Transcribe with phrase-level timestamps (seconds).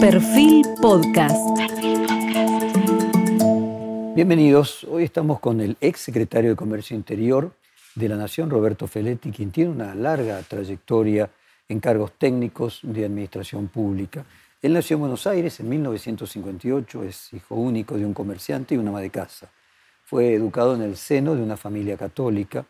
[0.00, 1.36] Perfil Podcast.
[4.14, 4.84] Bienvenidos.
[4.84, 7.52] Hoy estamos con el ex secretario de Comercio Interior
[7.96, 11.28] de la Nación, Roberto Feletti, quien tiene una larga trayectoria
[11.68, 14.24] en cargos técnicos de administración pública.
[14.62, 18.90] Él nació en Buenos Aires en 1958, es hijo único de un comerciante y una
[18.90, 19.50] ama de casa.
[20.04, 22.64] Fue educado en el seno de una familia católica.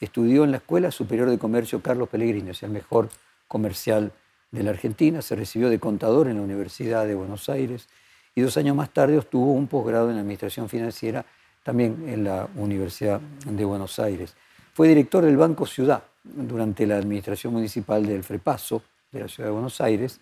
[0.00, 3.08] Estudió en la Escuela Superior de Comercio Carlos Pellegrini, o sea, el mejor
[3.48, 4.12] comercial
[4.50, 5.22] de la Argentina.
[5.22, 7.88] Se recibió de contador en la Universidad de Buenos Aires
[8.34, 11.24] y dos años más tarde obtuvo un posgrado en Administración Financiera
[11.62, 14.34] también en la Universidad de Buenos Aires.
[14.74, 19.54] Fue director del Banco Ciudad durante la administración municipal del Frepaso de la Ciudad de
[19.54, 20.20] Buenos Aires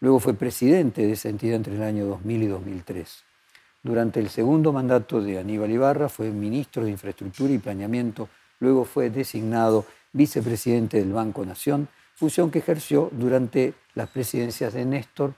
[0.00, 3.24] Luego fue presidente de esa entidad entre el año 2000 y 2003.
[3.82, 8.28] Durante el segundo mandato de Aníbal Ibarra fue ministro de Infraestructura y Planeamiento,
[8.60, 15.34] luego fue designado vicepresidente del Banco Nación, función que ejerció durante las presidencias de Néstor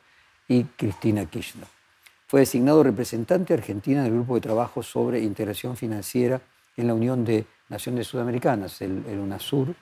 [0.48, 1.66] y Cristina Kirchner.
[2.26, 6.40] Fue designado representante argentina del Grupo de Trabajo sobre Integración Financiera
[6.78, 9.74] en la Unión de Naciones Sudamericanas, el, el UNASUR,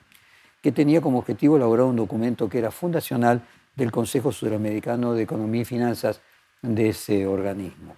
[0.61, 3.43] que tenía como objetivo elaborar un documento que era fundacional
[3.77, 6.21] del Consejo Sudamericano de Economía y Finanzas
[6.63, 7.97] de ese organismo.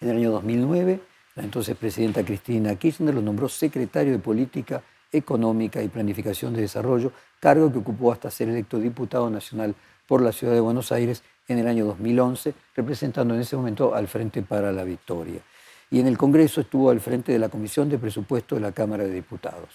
[0.00, 1.00] En el año 2009,
[1.34, 7.12] la entonces presidenta Cristina Kirchner lo nombró secretario de Política Económica y Planificación de Desarrollo,
[7.38, 9.74] cargo que ocupó hasta ser electo diputado nacional
[10.06, 14.08] por la ciudad de Buenos Aires en el año 2011, representando en ese momento al
[14.08, 15.40] Frente para la Victoria.
[15.90, 19.04] Y en el Congreso estuvo al frente de la Comisión de Presupuesto de la Cámara
[19.04, 19.68] de Diputados.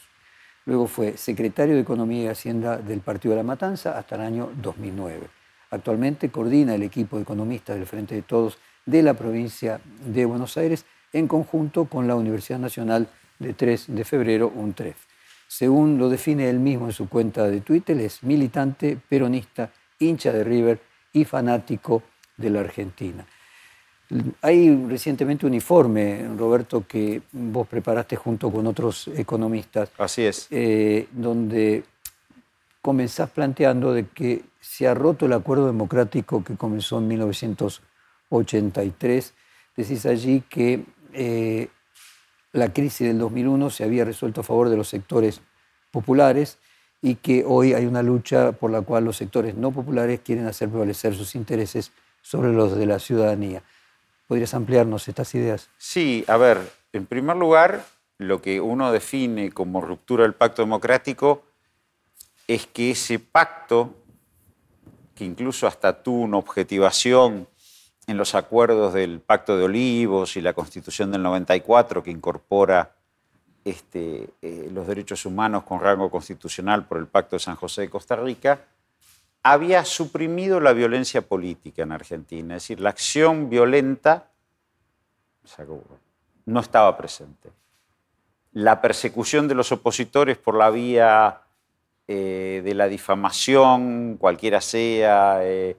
[0.66, 4.50] Luego fue secretario de Economía y Hacienda del Partido de la Matanza hasta el año
[4.62, 5.28] 2009.
[5.70, 10.58] Actualmente coordina el equipo de economistas del Frente de Todos de la provincia de Buenos
[10.58, 13.08] Aires en conjunto con la Universidad Nacional
[13.40, 14.98] de 3 de febrero, UNTREF.
[15.48, 20.44] Según lo define él mismo en su cuenta de Twitter, es militante, peronista, hincha de
[20.44, 20.80] River
[21.14, 22.04] y fanático
[22.36, 23.26] de la Argentina.
[24.42, 29.92] Hay recientemente un informe, Roberto, que vos preparaste junto con otros economistas.
[29.98, 30.48] Así es.
[30.50, 31.84] Eh, donde
[32.82, 39.34] comenzás planteando de que se ha roto el acuerdo democrático que comenzó en 1983.
[39.76, 41.68] Decís allí que eh,
[42.54, 45.42] la crisis del 2001 se había resuelto a favor de los sectores
[45.92, 46.58] populares
[47.02, 50.70] y que hoy hay una lucha por la cual los sectores no populares quieren hacer
[50.70, 51.92] prevalecer sus intereses
[52.22, 53.64] sobre los de la ciudadanía.
[54.28, 55.70] ¿Podrías ampliarnos estas ideas?
[55.78, 56.60] Sí, a ver,
[56.92, 57.86] en primer lugar,
[58.18, 61.44] lo que uno define como ruptura del pacto democrático
[62.48, 63.94] es que ese pacto,
[65.16, 67.48] que incluso hasta tuvo una objetivación
[68.08, 72.96] en los acuerdos del Pacto de Olivos y la Constitución del 94, que incorpora
[73.66, 77.90] este, eh, los derechos humanos con rango constitucional por el Pacto de San José de
[77.90, 78.62] Costa Rica,
[79.44, 84.30] había suprimido la violencia política en Argentina, es decir, la acción violenta
[86.46, 87.50] no estaba presente.
[88.54, 91.42] La persecución de los opositores por la vía
[92.08, 95.76] eh, de la difamación, cualquiera sea, eh,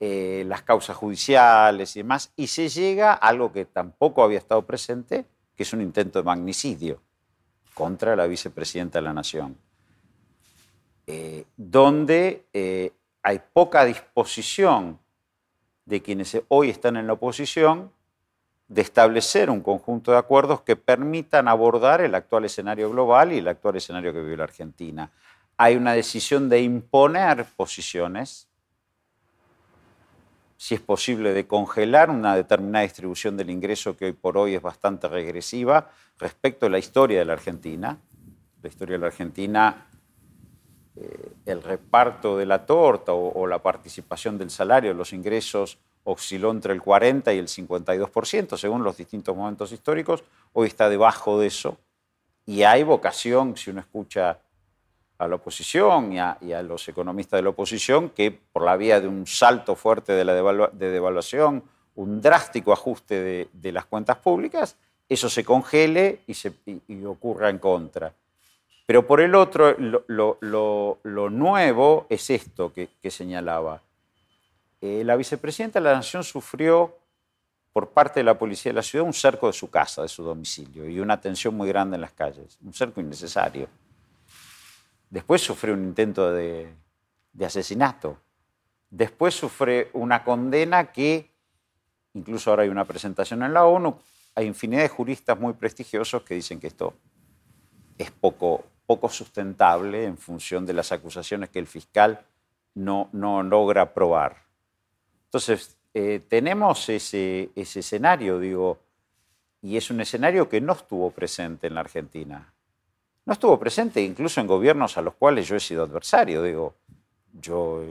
[0.00, 4.62] eh, las causas judiciales y demás, y se llega a algo que tampoco había estado
[4.62, 5.24] presente,
[5.56, 7.00] que es un intento de magnicidio
[7.74, 9.56] contra la vicepresidenta de la Nación,
[11.56, 12.44] donde
[13.22, 14.98] hay poca disposición
[15.84, 17.90] de quienes hoy están en la oposición
[18.68, 23.48] de establecer un conjunto de acuerdos que permitan abordar el actual escenario global y el
[23.48, 25.10] actual escenario que vive la Argentina.
[25.56, 28.47] Hay una decisión de imponer posiciones,
[30.58, 34.60] si es posible, de congelar una determinada distribución del ingreso que hoy por hoy es
[34.60, 35.88] bastante regresiva
[36.18, 37.96] respecto a la historia de la Argentina.
[38.60, 39.86] La historia de la Argentina
[41.00, 46.72] eh, el reparto de la torta o, la participación del salario, los ingresos osciló entre
[46.72, 50.24] el 40 y el 52%, según los distintos momentos históricos.
[50.54, 51.78] Hoy está debajo de eso.
[52.46, 54.40] Y hay vocación, si uno escucha
[55.18, 59.08] a la oposición y a, los economistas de la oposición, que por la vía de
[59.08, 61.64] un salto fuerte de la devaluación,
[61.96, 64.76] un drástico ajuste de, las cuentas públicas,
[65.08, 66.52] eso se congele y, se,
[67.04, 68.12] ocurra en contra.
[68.86, 73.82] Pero por el otro, lo, nuevo es esto que, señalaba.
[74.80, 76.94] Eh, la vicepresidenta de la Nación sufrió
[77.72, 80.22] por parte de la policía de la ciudad un cerco de su casa, de su
[80.22, 83.68] domicilio, y una tensión muy grande en las calles, un cerco innecesario.
[85.10, 86.74] Después sufrió un intento de,
[87.44, 88.18] asesinato.
[88.90, 91.30] Después sufre una condena que,
[92.14, 93.98] incluso ahora hay una presentación en la ONU,
[94.34, 96.94] hay infinidad de juristas muy prestigiosos que dicen que esto
[97.96, 98.64] es poco,
[99.10, 102.24] sustentable en función de las acusaciones que el fiscal
[102.74, 104.36] no, no logra probar.
[105.24, 108.78] Entonces, eh, tenemos ese, ese escenario, digo,
[109.60, 112.52] y es un escenario que no estuvo presente en la Argentina.
[113.28, 116.42] No estuvo presente incluso en gobiernos a los cuales yo he sido adversario.
[116.42, 116.76] Digo,
[117.38, 117.84] yo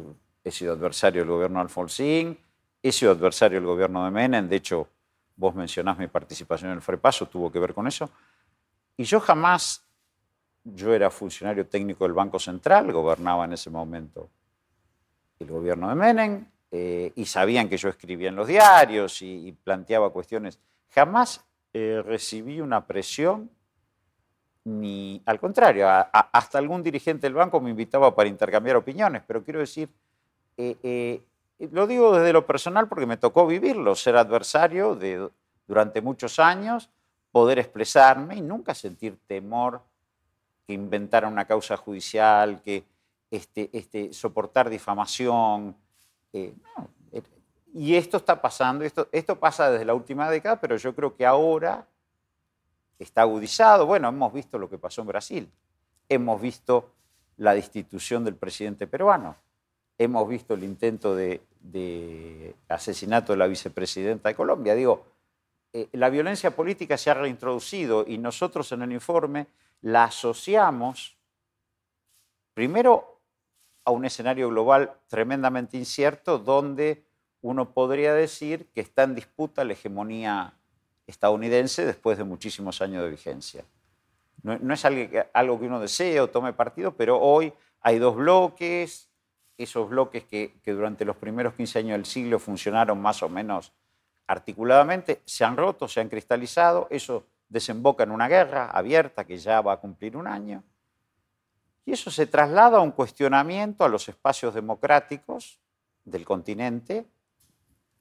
[0.44, 2.40] he sido adversario del gobierno de Alfonsín,
[2.82, 4.88] he sido adversario del gobierno de Menem, de hecho,
[5.36, 8.10] vos mencionás mi participación en el Frepaso, tuvo que ver con eso.
[8.98, 9.84] Y yo jamás,
[10.64, 14.32] yo era funcionario técnico del Banco Central, gobernaba en ese momento
[15.38, 20.10] el gobierno de Menem, eh, y sabían que yo escribía en los diarios y, planteaba
[20.10, 20.60] cuestiones.
[20.90, 23.52] Jamás eh, recibí una presión,
[24.68, 29.62] ni al contrario, hasta algún dirigente del banco me invitaba para intercambiar opiniones, pero quiero
[29.62, 29.90] decir,
[30.58, 31.22] eh,
[31.72, 35.30] lo digo desde lo personal porque me tocó vivirlo, ser adversario de,
[35.68, 36.90] durante muchos años,
[37.32, 39.82] poder expresarme y nunca sentir temor
[40.66, 42.84] que inventara una causa judicial, que
[43.32, 45.78] este, este, soportar difamación,
[46.34, 46.54] eh,
[47.14, 47.22] eh,
[47.74, 51.26] y esto está pasando, esto, esto pasa desde la última década, pero yo creo que
[51.26, 51.88] ahora
[53.00, 53.86] está agudizado.
[53.86, 55.52] Bueno, hemos visto lo que pasó en Brasil,
[56.10, 56.92] hemos visto
[57.38, 59.36] la destitución del presidente peruano,
[59.98, 61.42] hemos visto el intento de,
[62.68, 64.76] asesinato de la vicepresidenta de Colombia.
[64.76, 65.06] Digo,
[65.74, 69.48] eh, la violencia política se ha reintroducido y nosotros en el informe
[69.82, 71.18] la asociamos
[72.54, 73.20] primero
[73.86, 77.06] a un escenario global tremendamente incierto donde
[77.42, 80.57] uno podría decir que está en disputa la hegemonía
[81.08, 83.66] estadounidense después de muchísimos años de vigencia.
[84.44, 87.52] No, es algo que uno desee o tome partido, pero hoy
[87.82, 89.10] hay dos bloques,
[89.58, 93.74] esos bloques que, que durante los primeros 15 años del siglo funcionaron más o menos
[94.28, 99.62] articuladamente, se han roto, se han cristalizado, eso desemboca en una guerra abierta que ya
[99.62, 100.64] va a cumplir un año.
[101.86, 105.60] Y eso se traslada a un cuestionamiento a los espacios democráticos
[106.04, 107.06] del continente,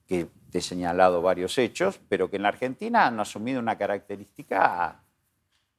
[0.07, 5.03] que te he señalado varios hechos, pero que en la Argentina han asumido una característica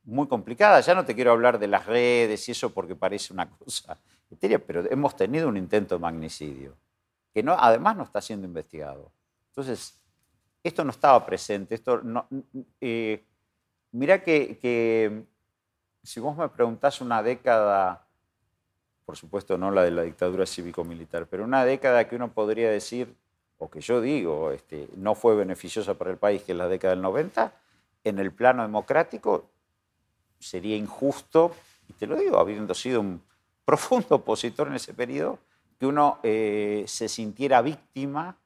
[0.05, 0.81] muy complicada.
[0.81, 3.97] Ya no te quiero hablar de las redes y eso porque parece una cosa
[4.67, 6.77] pero hemos tenido un intento de magnicidio,
[7.33, 9.11] que además no está siendo investigado.
[9.49, 9.99] Entonces,
[10.63, 11.75] esto no estaba presente.
[11.75, 12.27] Esto no,
[12.81, 13.25] eh,
[13.93, 15.25] mira que
[16.03, 18.07] si vos me preguntás una década,
[19.05, 23.15] por supuesto no la de la dictadura cívico-militar, pero una década que uno podría decir,
[23.59, 26.95] o que yo digo, este, no fue beneficiosa para el país, que es la década
[26.95, 27.53] del 90,
[28.05, 29.51] en el plano democrático
[30.39, 31.53] sería injusto,
[31.89, 33.23] y te lo digo, habiendo sido un
[33.65, 35.39] profundo opositor en ese periodo,
[35.79, 38.37] que uno eh, se sintiera víctima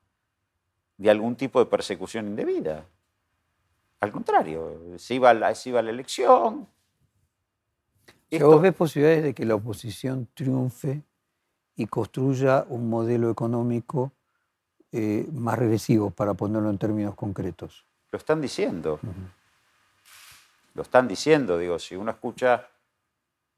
[0.97, 2.85] de algún tipo de persecución indebida.
[4.01, 6.67] Al contrario, se iba, se iba a la elección,
[8.41, 11.03] ¿Vos ves posibilidades de que la oposición triunfe
[11.77, 14.13] y construya un modelo económico
[14.93, 17.85] eh, más regresivo, para ponerlo en términos concretos?
[18.11, 19.01] Lo están diciendo.
[20.75, 22.69] Lo están diciendo, digo, si uno escucha...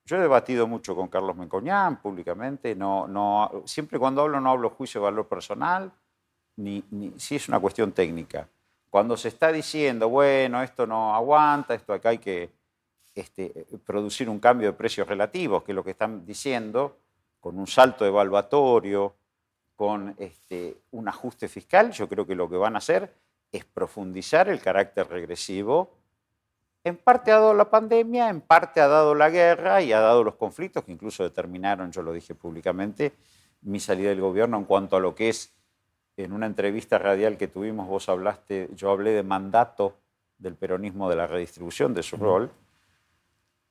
[0.06, 4.68] Yo he debatido mucho con Carlos Mencoñán públicamente, no, no, siempre cuando hablo no hablo
[4.68, 5.90] juicio de valor personal,
[6.56, 8.46] ni, ni si es una cuestión técnica.
[8.90, 12.50] Cuando se está diciendo, bueno, esto no aguanta, esto acá hay que
[13.14, 16.98] este, producir un cambio de precios relativos, que es lo que están diciendo,
[17.40, 19.14] con un salto evaluatorio,
[19.76, 23.12] con este, un ajuste fiscal, yo creo que lo que van a hacer
[23.50, 25.96] es profundizar el carácter regresivo.
[26.82, 30.22] En parte ha dado la pandemia, en parte ha dado la guerra y ha dado
[30.22, 33.12] los conflictos que incluso determinaron, yo lo dije públicamente,
[33.62, 35.52] mi salida del gobierno en cuanto a lo que es,
[36.16, 39.96] en una entrevista radial que tuvimos, vos hablaste, yo hablé de mandato
[40.38, 42.50] del peronismo de la redistribución de su rol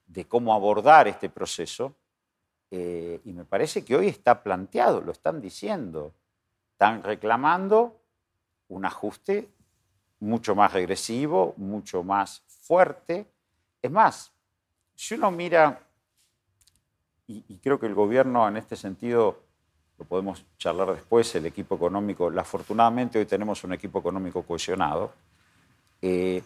[0.07, 1.95] de cómo abordar este proceso.
[2.75, 6.11] Eh, y me parece que hoy está planteado, lo están diciendo.
[6.71, 8.01] Están reclamando
[8.67, 9.47] un ajuste
[10.19, 13.27] mucho más regresivo, mucho más fuerte.
[13.79, 14.31] Es más,
[14.95, 15.83] si uno mira,
[17.27, 19.43] y, creo que el gobierno en este sentido,
[19.99, 25.13] lo podemos charlar después, el equipo económico, afortunadamente hoy tenemos un equipo económico cohesionado,
[26.01, 26.41] eh,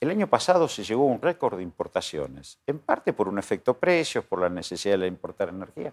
[0.00, 3.74] el año pasado se llegó a un récord de importaciones, en parte por un efecto
[3.74, 5.92] precios, por la necesidad de importar energía,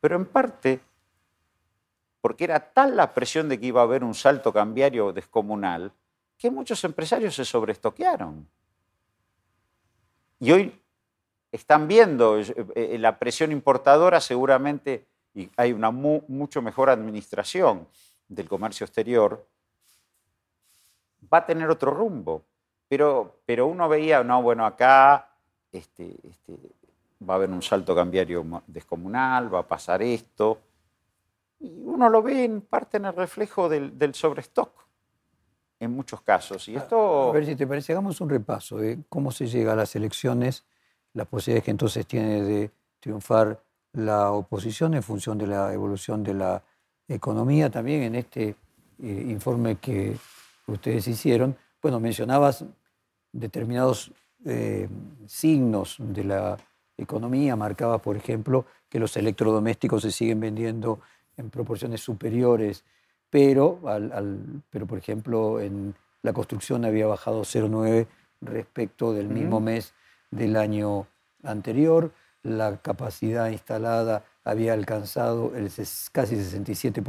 [0.00, 0.80] pero en parte
[2.20, 5.92] porque era tal la presión de que iba a haber un salto cambiario descomunal
[6.36, 8.48] que muchos empresarios se sobreestoquearon.
[10.40, 10.82] Y hoy
[11.52, 17.86] están viendo eh, eh, la presión importadora seguramente, y hay una mucho mejor administración
[18.28, 19.46] del comercio exterior,
[21.32, 22.42] va a tener otro rumbo.
[22.88, 25.30] Pero, pero uno veía, no, bueno, acá
[25.72, 26.56] este, este,
[27.28, 30.58] va a haber un salto cambiario descomunal, va a pasar esto.
[31.58, 34.86] Y uno lo ve en parte en el reflejo del, del sobrestock,
[35.80, 36.68] en muchos casos.
[36.68, 37.30] Y esto...
[37.30, 40.64] A ver si te parece, hagamos un repaso de cómo se llega a las elecciones,
[41.12, 43.60] las posibilidades que entonces tiene de triunfar
[43.92, 46.62] la oposición en función de la evolución de la
[47.08, 47.70] economía.
[47.70, 48.54] También en este eh,
[49.28, 50.16] informe que
[50.66, 52.64] ustedes hicieron, bueno, mencionabas
[53.32, 54.12] determinados
[54.44, 54.88] eh,
[55.26, 56.56] signos de la
[56.96, 61.00] economía, marcaba, por ejemplo, que los electrodomésticos se siguen vendiendo
[61.36, 62.84] en proporciones superiores,
[63.28, 68.06] pero, al, pero por ejemplo, en la construcción había bajado 0,9
[68.40, 69.94] respecto del mismo mes
[70.30, 71.06] del año
[71.42, 75.70] anterior, la capacidad instalada había alcanzado el
[76.12, 77.02] casi 67%,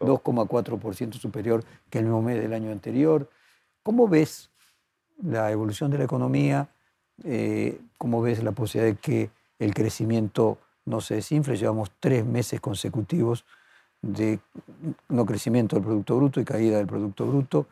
[0.00, 3.28] 2,4% superior que el mismo mes del año anterior.
[3.84, 4.50] ¿Cómo ves
[5.22, 6.68] la evolución de la economía?
[7.22, 11.56] Eh, ¿Cómo ves la posibilidad de que el crecimiento no se desinfle?
[11.56, 13.44] Llevamos tres meses consecutivos
[14.00, 14.40] de
[15.08, 17.66] no crecimiento del Producto Bruto y caída del Producto Bruto.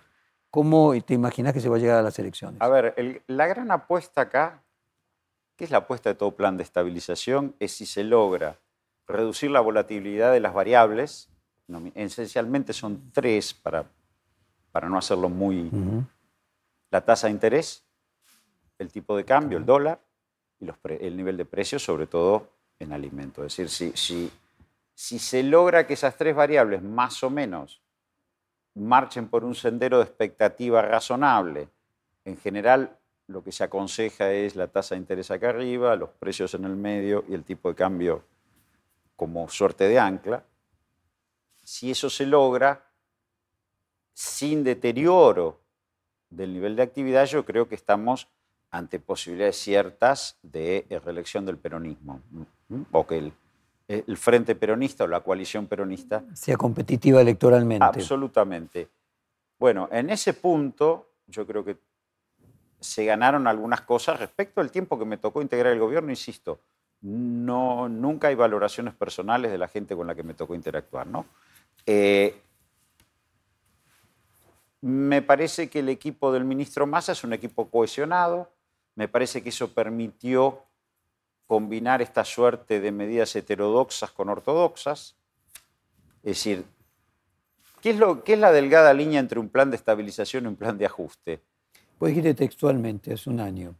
[0.51, 2.61] ¿Cómo te imaginas que se va a llegar a las elecciones?
[2.61, 4.63] A ver, la gran apuesta acá,
[5.57, 8.59] que es la apuesta de todo plan de estabilización, es si se logra
[9.07, 11.31] reducir la volatilidad de las variables,
[11.95, 13.87] esencialmente son tres para,
[14.73, 15.71] para no hacerlo muy...
[16.91, 17.85] La tasa de interés,
[18.79, 20.01] el tipo de cambio, el dólar,
[20.59, 22.49] y el nivel de precios, sobre todo
[22.79, 23.47] en alimentos.
[23.47, 24.31] Es decir, si, si,
[24.95, 27.83] si se logra que esas tres variables más o menos
[28.75, 31.69] marchen por un sendero de expectativa razonable,
[32.25, 36.55] en general lo que se aconseja es la tasa de interés acá arriba, los precios
[36.55, 38.25] en el medio y el tipo de cambio
[39.17, 40.45] como suerte de ancla,
[41.63, 42.92] si eso se logra
[44.13, 45.61] sin deterioro
[46.31, 48.29] del nivel de actividad, yo creo que estamos
[48.71, 52.23] ante posibilidades ciertas de reelección del peronismo,
[52.91, 53.33] o que el,
[53.89, 57.85] el Frente Peronista o la coalición peronista sea competitiva electoralmente.
[57.85, 58.89] Absolutamente.
[59.59, 61.77] Bueno, en ese punto yo creo que
[62.81, 66.61] se ganaron algunas cosas respecto al tiempo que me tocó integrar el gobierno, insisto,
[67.03, 71.07] no, nunca hay valoraciones personales de la gente con la que me tocó interactuar.
[71.07, 71.27] ¿no?
[71.87, 72.41] Eh,
[74.83, 78.53] me parece que el equipo del ministro Massa es un equipo cohesionado,
[78.97, 80.65] me parece que eso permitió
[81.47, 85.17] combinar esta suerte de medidas heterodoxas con ortodoxas.
[86.23, 86.65] Es decir,
[87.81, 90.57] ¿qué es, lo, qué es la delgada línea entre un plan de estabilización y un
[90.57, 91.41] plan de ajuste?
[91.99, 93.77] Pues textualmente, hace un año,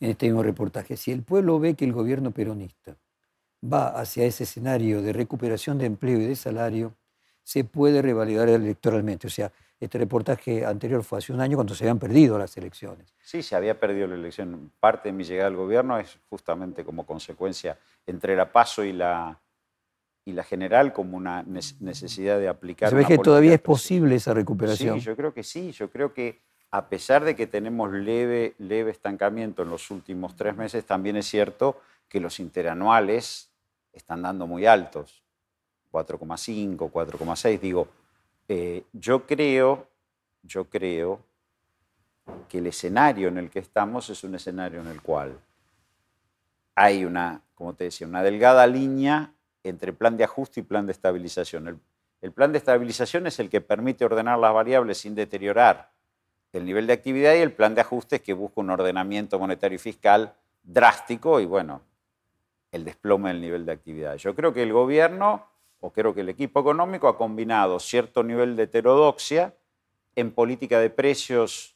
[0.00, 2.96] en este mismo reportaje, si el pueblo ve que el gobierno peronista
[3.62, 6.96] va hacia ese escenario de recuperación de empleo y de salario,
[7.44, 9.28] se puede revalidar electoralmente.
[9.28, 9.52] O sea,
[9.84, 13.12] este reportaje anterior fue hace un año cuando se habían perdido las elecciones.
[13.20, 14.70] Sí, se había perdido la elección.
[14.78, 19.40] Parte de mi llegada al gobierno es justamente como consecuencia entre la paso y la,
[20.24, 22.90] y la general como una necesidad de aplicar.
[22.90, 25.00] ¿Se ve que todavía es posible esa recuperación?
[25.00, 25.72] Sí, yo creo que sí.
[25.72, 26.38] Yo creo que
[26.70, 31.26] a pesar de que tenemos leve, leve estancamiento en los últimos tres meses, también es
[31.26, 33.50] cierto que los interanuales
[33.92, 35.24] están dando muy altos,
[35.90, 37.58] 4,5, 4,6.
[37.58, 37.88] Digo,
[38.48, 39.88] eh, yo creo,
[40.42, 41.20] yo creo
[42.48, 45.38] que el escenario en el que estamos es un escenario en el cual
[46.74, 49.32] hay una, como te decía, una delgada línea
[49.62, 51.80] entre plan de ajuste y plan de estabilización.
[52.20, 55.92] el plan de estabilización es el que permite ordenar las variables sin deteriorar
[56.52, 59.78] el nivel de actividad y el plan de ajustes que busca un ordenamiento monetario y
[59.78, 61.82] fiscal drástico y bueno,
[62.70, 64.16] el desplome del nivel de actividad.
[64.16, 65.46] Yo creo que el gobierno
[65.82, 69.54] o creo que el equipo económico ha combinado cierto nivel de heterodoxia
[70.14, 71.74] en política de precios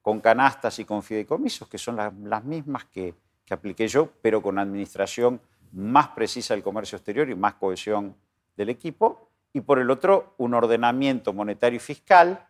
[0.00, 4.58] con canastas y con fideicomisos, que son las, mismas que, que apliqué yo, pero con
[4.58, 5.40] administración
[5.72, 8.16] más precisa del comercio exterior y más cohesión
[8.56, 12.48] del equipo, y por el otro, un ordenamiento monetario y fiscal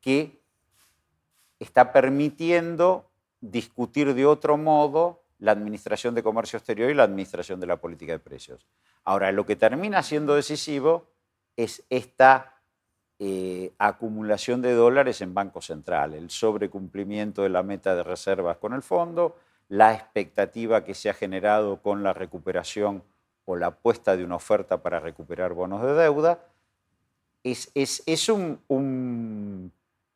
[0.00, 0.40] que
[1.58, 3.10] está permitiendo
[3.42, 8.12] discutir de otro modo la administración de comercio exterior y la administración de la política
[8.12, 8.66] de precios.
[9.04, 11.06] Ahora, lo que termina siendo decisivo
[11.56, 12.60] es esta
[13.20, 18.74] eh, acumulación de dólares en Banco Central, el sobrecumplimiento de la meta de reservas con
[18.74, 19.36] el fondo,
[19.68, 23.02] la expectativa que se ha generado con la recuperación
[23.44, 26.38] o la apuesta de una oferta para recuperar bonos de deuda.
[27.42, 29.72] Es, un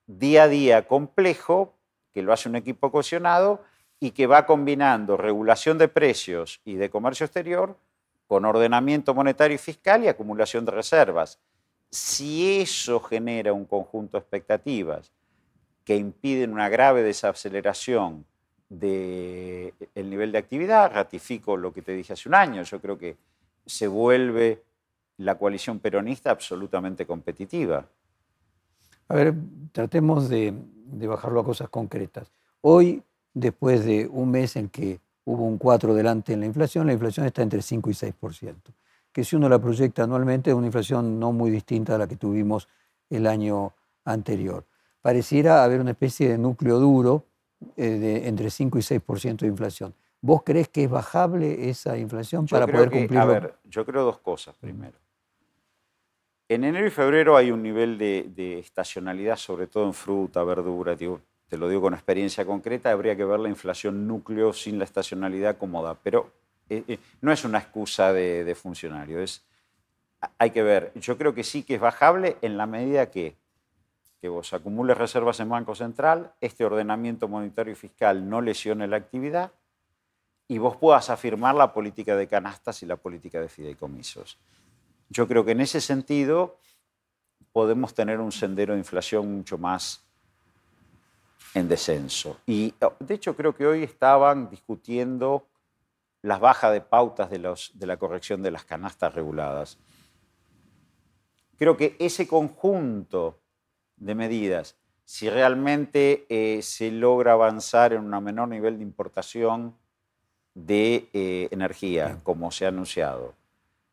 [0.07, 1.75] día a día complejo,
[2.13, 3.65] que lo hace un equipo cohesionado
[4.03, 7.77] y que va combinando regulación de precios y de comercio exterior
[8.27, 11.39] con ordenamiento monetario y fiscal y acumulación de reservas.
[11.89, 15.13] Si eso genera un conjunto de expectativas
[15.85, 18.27] que impiden una grave desaceleración
[18.69, 23.17] del nivel de actividad, ratifico lo que te dije hace un año, yo creo que
[23.65, 24.65] se vuelve
[25.19, 27.87] la coalición peronista absolutamente competitiva.
[29.07, 29.33] A ver,
[29.71, 30.53] tratemos de,
[30.87, 32.33] de bajarlo a cosas concretas.
[32.63, 33.01] Hoy,
[33.35, 37.27] después de un mes en que hubo un 4 delante en la inflación, la inflación
[37.27, 38.55] está entre 5 y 6%,
[39.13, 42.17] que si uno la proyecta anualmente es una inflación no muy distinta a la que
[42.17, 42.69] tuvimos
[43.11, 43.73] el año
[44.05, 44.65] anterior.
[45.01, 47.25] Pareciera haber una especie de núcleo duro
[47.77, 49.95] eh, de entre 5 y 6% de inflación.
[50.21, 53.19] ¿Vos crees que es bajable esa inflación para poder cumplir?
[53.19, 54.97] A ver, yo creo dos cosas primero.
[56.49, 60.95] En enero y febrero hay un nivel de, estacionalidad, sobre todo en fruta, verdura,
[61.53, 65.59] te lo digo con experiencia concreta, habría que ver la inflación núcleo sin la estacionalidad
[65.59, 66.33] cómoda, pero
[66.71, 69.45] eh, eh, no es una excusa de, funcionario, es,
[70.39, 73.37] hay que ver, yo creo que sí que es bajable en la medida que
[74.19, 78.97] que vos acumules reservas en Banco Central, este ordenamiento monetario y fiscal no lesione la
[78.97, 79.53] actividad
[80.49, 84.39] y vos puedas afirmar la política de canastas y la política de fideicomisos.
[85.11, 86.57] Yo creo que en ese sentido
[87.53, 90.03] podemos tener un sendero de inflación mucho más
[91.55, 92.39] en descenso.
[92.47, 95.47] Y de hecho creo que hoy estaban discutiendo
[96.23, 99.79] las bajas de pautas de, los, de la corrección de las canastas reguladas.
[101.59, 103.41] Creo que ese conjunto
[103.97, 109.77] de medidas, si realmente eh, se logra avanzar en un menor nivel de importación
[110.55, 113.35] de eh, energía, como se ha anunciado,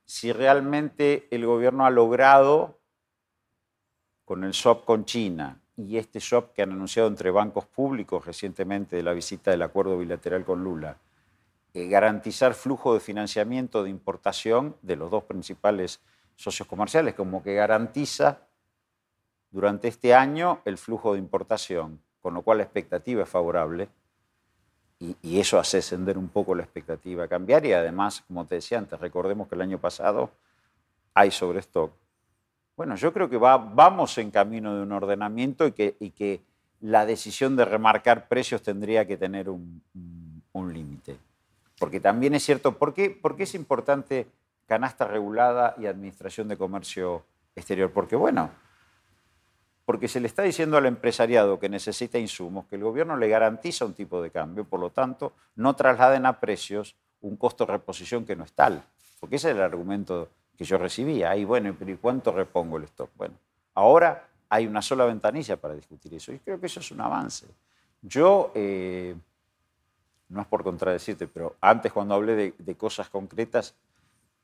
[0.06, 2.80] si realmente el gobierno ha logrado
[4.26, 8.96] con el swap con China y este swap que han anunciado entre bancos públicos recientemente
[8.96, 10.98] de la visita del acuerdo bilateral con Lula,
[11.74, 16.02] eh, garantizar flujo de financiamiento de importación de los dos principales
[16.36, 18.40] socios comerciales, como que garantiza
[19.52, 23.90] durante este año el flujo de importación, con lo cual la expectativa es favorable
[25.00, 29.00] y, eso hace ascender un poco la expectativa cambiar y además, como te decía antes,
[29.00, 30.30] recordemos que el año pasado
[31.14, 31.92] hay sobrestock.
[32.80, 36.40] Bueno, yo creo que va, vamos en camino de un ordenamiento y que, y que
[36.80, 39.84] la decisión de remarcar precios tendría que tener un,
[40.54, 41.18] un, límite.
[41.78, 44.28] Porque también es cierto, ¿por qué, ¿por qué es importante
[44.66, 47.92] canasta regulada y administración de comercio exterior?
[47.92, 48.50] Porque, bueno,
[49.84, 53.84] porque se le está diciendo al empresariado que necesita insumos que el gobierno le garantiza
[53.84, 58.26] un tipo de cambio, por lo tanto, no trasladen a precios un costo de reposición
[58.26, 58.86] que no es tal.
[59.20, 61.32] Porque ese es el argumento que yo recibía.
[61.32, 63.10] Ahí, bueno, pero ¿y cuánto repongo el stock?
[63.16, 63.36] Bueno,
[63.76, 67.48] ahora hay una sola ventanilla para discutir eso y creo que eso es un avance.
[68.02, 69.16] Yo, eh,
[70.28, 73.74] no es por contradecirte, pero antes cuando hablé de, cosas concretas,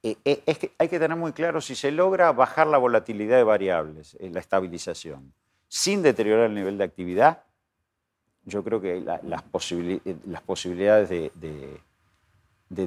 [0.03, 3.35] eh, eh, es que hay que tener muy claro si se logra bajar la volatilidad
[3.35, 5.33] de variables, la estabilización,
[5.67, 7.43] sin deteriorar el nivel de actividad,
[8.45, 11.81] yo creo que las, posibilidades de,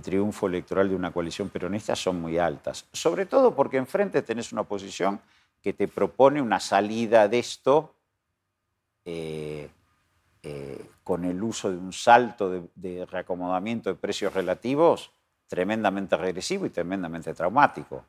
[0.03, 2.87] triunfo electoral de una coalición peronista son muy altas.
[2.93, 5.21] Sobre todo porque enfrente tenés una oposición
[5.63, 7.95] que te propone una salida de esto
[9.05, 9.71] eh,
[11.05, 15.11] con el uso de un salto de reacomodamiento de precios relativos
[15.49, 18.05] tremendamente regresivo y tremendamente traumático.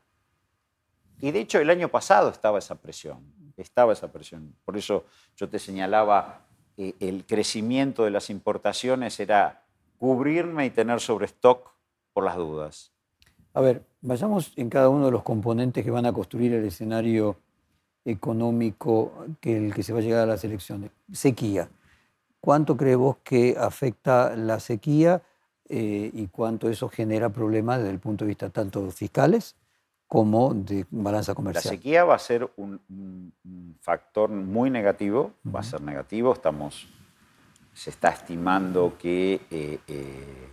[1.22, 4.54] Y de hecho el año pasado estaba esa presión, estaba esa presión.
[4.64, 5.06] Por eso
[5.36, 6.46] yo te señalaba,
[6.78, 9.64] eh, el crecimiento de las importaciones era
[10.00, 11.72] cubrirme y tener sobre stock
[12.14, 12.92] por las dudas.
[13.54, 17.38] A ver, vayamos en cada uno de los componentes que van a construir el escenario
[18.06, 20.92] económico que el que se va a llegar a las elecciones.
[21.12, 21.70] Sequía.
[22.40, 25.22] ¿Cuánto crees vos que afecta la sequía
[25.72, 29.56] eh, y cuánto eso genera problemas desde el punto de vista tanto fiscales
[30.08, 31.64] como de balanza comercial.
[31.64, 32.82] La sequía va a ser un,
[33.80, 36.88] factor muy negativo, va a ser negativo, estamos,
[37.74, 40.50] se está estimando que eh, eh,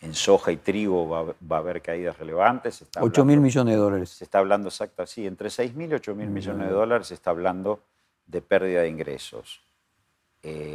[0.00, 2.84] en soja y trigo va, va, a haber caídas relevantes.
[3.00, 4.10] 8 mil millones de dólares.
[4.10, 7.14] Se está hablando exacto, sí, entre 6 mil y 8 mil millones de dólares se
[7.14, 7.80] está hablando
[8.26, 9.62] de pérdida de ingresos.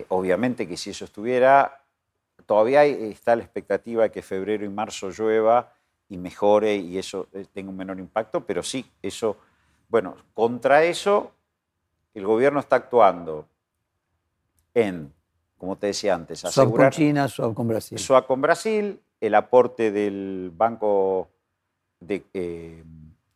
[0.10, 1.80] obviamente que si eso estuviera
[2.46, 5.72] todavía está la expectativa de que febrero y marzo llueva
[6.10, 9.38] y mejore y eso eh, tenga un menor impacto, pero sí, eso,
[9.88, 11.32] bueno, contra eso
[12.16, 13.48] el gobierno está actuando
[14.74, 15.14] en,
[15.60, 16.92] como te decía antes, asegurar...
[16.92, 18.00] con China, swap con Brasil.
[18.00, 21.28] Swap con Brasil, el aporte del Banco
[22.00, 22.82] de, eh,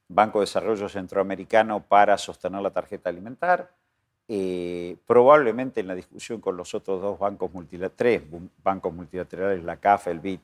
[0.07, 3.71] Banco de Desarrollo Centroamericano para sostener la tarjeta alimentar,
[4.29, 9.75] eh, probablemente en la discusión con los otros dos bancos multilaterales, tres bancos multilaterales, la
[9.75, 10.41] CAF, el BIT,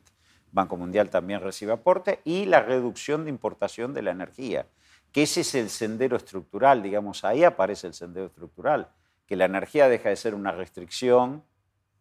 [0.51, 4.65] Banco Mundial también recibe aporte, y la reducción de importación de la energía,
[5.13, 8.89] que ese es el sendero estructural, digamos, ahí aparece el sendero estructural,
[9.25, 11.43] que la energía deja de ser una restricción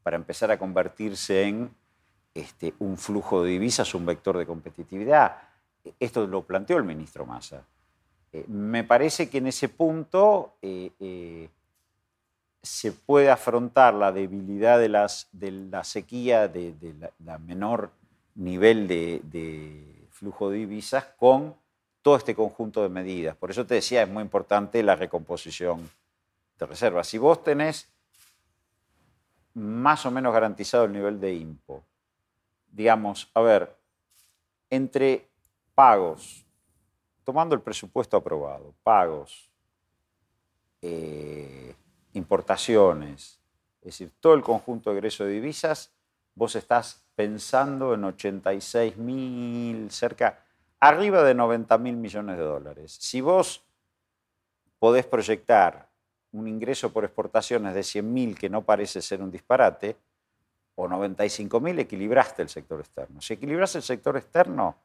[0.03, 1.71] para empezar a convertirse en
[2.35, 5.37] este, un flujo de divisas, un vector de competitividad.
[5.99, 7.65] Esto lo planteó el ministro Massa.
[8.33, 11.49] Eh, me parece que en ese punto eh, eh,
[12.63, 16.75] se puede afrontar la debilidad de, las, de la sequía, de,
[17.25, 17.91] la, menor
[18.35, 21.55] nivel de, flujo de divisas con
[22.03, 23.37] todo este conjunto de medidas.
[23.37, 25.89] Por eso te decía, es muy importante la recomposición
[26.59, 27.07] de reservas.
[27.07, 27.89] Si vos tenés
[29.59, 31.85] más o menos garantizado el nivel de IMPO,
[32.71, 33.77] digamos, a ver,
[34.71, 35.29] entre
[35.75, 36.47] pagos,
[37.25, 39.51] tomando el presupuesto aprobado, pagos,
[40.81, 41.75] eh,
[42.13, 43.41] importaciones,
[43.81, 45.93] es decir, todo el conjunto de egreso de divisas,
[46.35, 50.45] vos estás pensando en 86 mil, cerca,
[50.79, 52.97] arriba de 90 mil millones de dólares.
[53.01, 53.65] Si vos
[54.79, 55.88] podés proyectar
[56.33, 59.97] un ingreso por exportaciones de 100 mil, que no parece ser un disparate,
[60.75, 63.21] o 95 mil, equilibraste el sector externo.
[63.21, 64.77] Si equilibras el sector externo,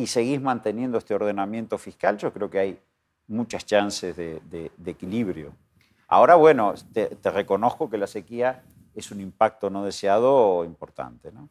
[0.00, 2.78] y seguís manteniendo este ordenamiento fiscal, yo creo que hay
[3.28, 5.52] muchas chances de, equilibrio.
[6.08, 8.62] Ahora, bueno, te, reconozco que la sequía
[8.94, 11.30] es un impacto no deseado importante.
[11.30, 11.50] ¿no?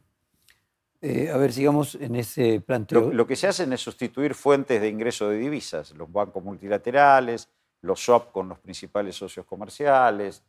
[1.00, 3.12] Eh, a ver, sigamos en ese planteo.
[3.14, 7.48] Lo, que se hace es sustituir fuentes de ingreso de divisas, los bancos multilaterales,
[7.82, 10.44] los swap con los principales socios comerciales,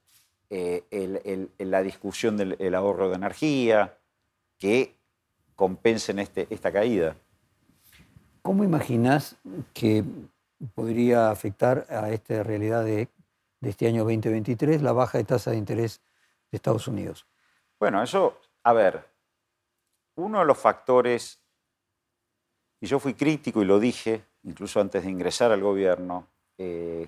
[0.49, 3.97] eh, la discusión del ahorro de energía,
[4.59, 4.97] que
[5.55, 7.17] compensen este, esta caída.
[8.43, 9.37] ¿Cómo imaginas
[9.75, 10.03] que
[10.75, 13.09] podría afectar a esta realidad de,
[13.61, 16.01] este año 2023 la baja de tasa de interés
[16.51, 17.27] de Estados Unidos?
[17.79, 19.07] Bueno, eso, a ver,
[20.17, 21.41] uno de los factores,
[22.81, 27.07] y yo fui crítico y lo dije, incluso antes de ingresar al gobierno, eh,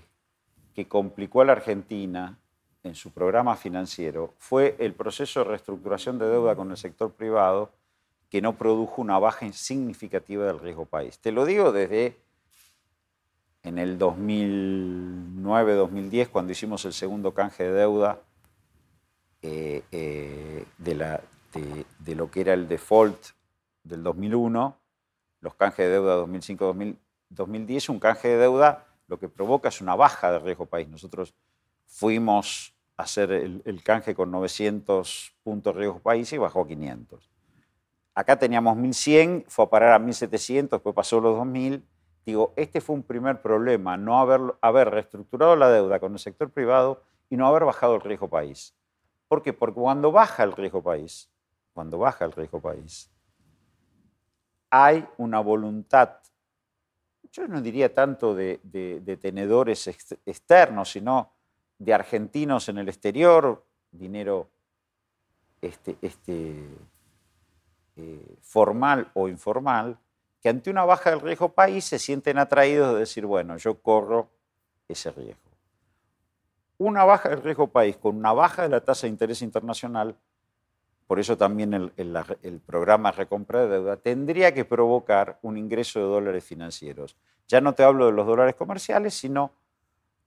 [0.75, 2.39] que complicó a la Argentina
[2.83, 7.71] en su programa financiero fue el proceso de reestructuración de deuda con el sector privado
[8.29, 11.19] que no produjo una baja significativa del riesgo país.
[11.19, 12.17] Te lo digo desde
[13.63, 18.21] en el 2009-2010, cuando hicimos el segundo canje de deuda
[19.43, 21.19] eh, eh, de,
[21.99, 23.19] de, lo que era el default
[23.85, 24.79] del 2001,
[25.41, 30.33] los canjes de deuda 2005-2010, un canje de deuda lo que provoca es una baja
[30.33, 30.89] de riesgo país.
[30.89, 31.35] Nosotros
[31.85, 37.31] fuimos a hacer el, canje con 900 puntos riesgo país y bajó a 500.
[38.15, 41.85] Acá teníamos 1100, fue a parar a 1700, después pasó los 2000.
[42.25, 46.49] Digo, este fue un primer problema, no haber, haber reestructurado la deuda con el sector
[46.49, 48.75] privado y no haber bajado el riesgo país.
[49.29, 49.53] ¿Por qué?
[49.53, 51.31] Porque cuando baja el riesgo país,
[51.75, 53.11] cuando baja el riesgo país,
[54.71, 56.17] hay una voluntad,
[57.33, 58.61] yo no diría tanto de,
[59.21, 59.89] tenedores
[60.27, 61.33] externos, sino
[61.79, 64.51] de argentinos en el exterior, dinero
[65.61, 66.55] este, este,
[67.97, 69.99] eh, formal o informal,
[70.43, 74.29] que ante una baja del riesgo país se sienten atraídos de decir, bueno, yo corro
[74.89, 75.41] ese riesgo.
[76.79, 80.17] Una baja del riesgo país con una baja de la tasa de interés internacional,
[81.13, 86.07] por eso también el, el programa Recompra de Deuda, tendría que provocar un ingreso de
[86.07, 87.19] dólares financieros.
[87.47, 89.53] Ya no te hablo de los dólares comerciales, sino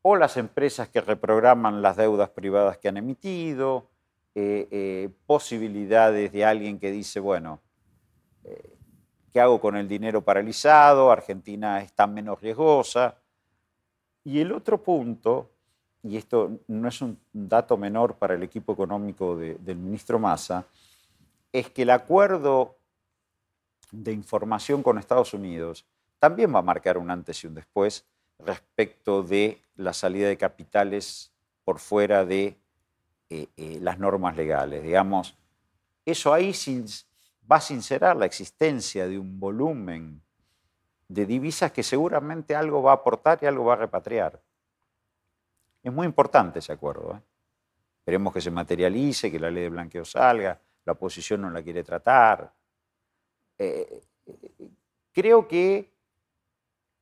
[0.03, 3.89] o las empresas que reprograman las deudas privadas que han emitido,
[4.35, 7.61] eh, eh, posibilidades de alguien que dice, bueno,
[8.43, 8.77] eh,
[9.33, 11.11] ¿qué hago con el dinero paralizado?
[11.11, 13.17] Argentina está menos riesgosa.
[14.23, 15.49] Y el otro punto,
[16.07, 20.65] y esto no es un dato menor para el equipo económico del ministro Massa,
[21.51, 22.75] es que el acuerdo
[23.91, 25.85] de información con Estados Unidos
[26.19, 28.05] también va a marcar un antes y un después
[28.37, 31.31] respecto de la salida de capitales
[31.63, 32.57] por fuera de
[33.29, 34.83] eh, eh, las normas legales.
[34.83, 35.35] Digamos,
[36.05, 36.53] eso ahí
[37.51, 40.21] va a sincerar la existencia de un volumen
[41.07, 44.41] de divisas que seguramente algo va a aportar y algo va a repatriar.
[45.85, 47.13] Es muy importante ese acuerdo.
[47.15, 47.21] ¿eh?
[47.99, 51.83] Esperemos que se materialice, que la ley de blanqueo salga, la oposición no la quiere
[51.83, 52.51] tratar.
[55.13, 55.91] creo que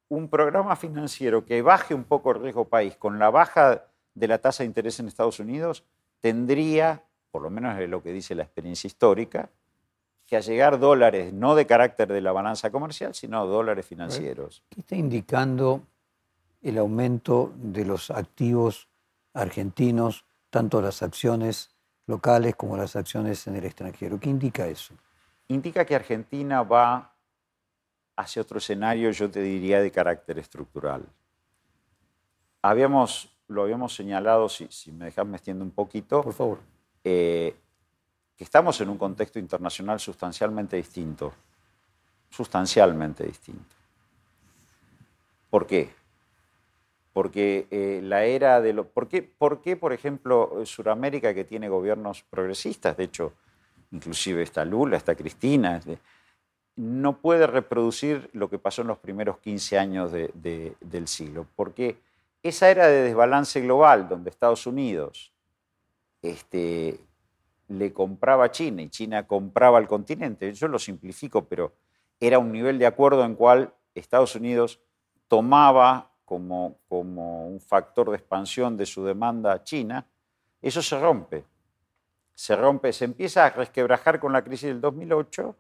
[0.10, 4.40] un programa financiero que baje un poco el riesgo país con la baja de la
[4.40, 5.86] tasa de interés en Estados Unidos
[6.20, 9.50] tendría, por lo menos es lo que dice la experiencia histórica,
[10.26, 14.62] que llegar dólares no de carácter de la balanza comercial, sino dólares financieros.
[14.70, 15.84] ¿Qué está indicando
[16.64, 18.88] el aumento de los activos
[19.34, 21.76] argentinos, tanto las acciones
[22.08, 24.20] locales como las acciones en el extranjero?
[24.20, 24.94] ¿Qué indica eso?
[25.50, 27.14] Indica que Argentina va
[28.16, 31.06] hacia otro escenario, yo te diría, de carácter estructural.
[32.62, 36.22] Habíamos lo habíamos señalado, si, me dejas metiendo un poquito.
[36.22, 36.60] Por favor.
[37.04, 37.56] Eh,
[38.36, 41.34] que estamos en un contexto internacional sustancialmente distinto.
[42.30, 43.76] Sustancialmente distinto.
[45.50, 45.94] ¿Por qué?
[47.14, 48.88] Porque eh, la era de lo...
[48.88, 53.34] ¿por qué, ¿Por qué, por ejemplo, Sudamérica, que tiene gobiernos progresistas, de hecho,
[53.92, 55.80] inclusive está Lula, está Cristina,
[56.76, 61.46] no puede reproducir lo que pasó en los primeros 15 años del siglo?
[61.56, 61.98] Porque
[62.42, 65.32] esa era de desbalance global, donde Estados Unidos
[66.24, 67.00] este,
[67.68, 71.74] le compraba a China y China compraba al continente, yo lo simplifico, pero
[72.20, 74.80] era un nivel de acuerdo en cual Estados Unidos
[75.28, 80.04] tomaba como, como un factor de expansión de su demanda a China,
[80.60, 81.46] eso se rompe.
[82.34, 85.56] Se rompe, se empieza a resquebrajar con la crisis del 2008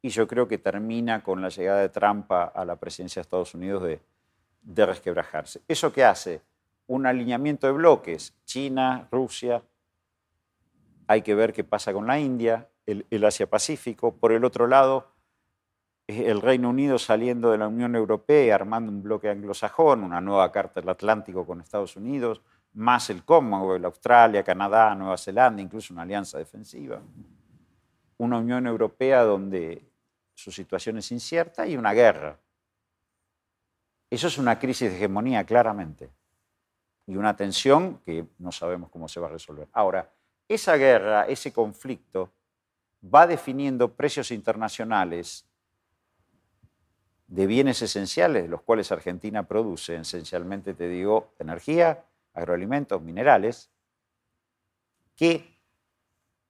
[0.00, 3.54] y yo creo que termina con la llegada de Trump a la presidencia de Estados
[3.54, 3.82] Unidos
[4.62, 5.60] de, resquebrajarse.
[5.68, 6.40] ¿Eso qué hace?
[6.86, 9.62] Un alineamiento de bloques, China, Rusia,
[11.06, 15.12] hay que ver qué pasa con la India, el, el Asia-Pacífico, por el otro lado,
[16.06, 20.80] el Reino Unido saliendo de la Unión Europea armando un bloque anglosajón, una nueva carta
[20.80, 22.42] del Atlántico con Estados Unidos,
[22.74, 27.00] más el Commonwealth, Australia, Canadá, Nueva Zelanda, incluso una alianza defensiva.
[28.18, 29.82] Una Unión Europea donde
[30.34, 32.38] su situación es incierta y una guerra.
[34.10, 36.10] Eso es una crisis de hegemonía, claramente.
[37.06, 39.68] Y una tensión que no sabemos cómo se va a resolver.
[39.72, 40.12] Ahora,
[40.48, 42.30] esa guerra, ese conflicto,
[43.02, 45.45] va definiendo precios internacionales
[47.28, 53.70] de bienes esenciales, los cuales Argentina produce, esencialmente te digo, energía, agroalimentos, minerales,
[55.16, 55.58] que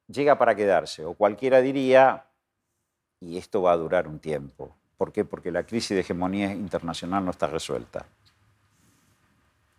[0.08, 1.04] llega para quedarse.
[1.04, 2.26] O cualquiera diría,
[3.20, 4.76] y esto va a durar un tiempo.
[4.96, 5.24] ¿Por qué?
[5.24, 8.06] Porque la crisis de hegemonía internacional no está resuelta.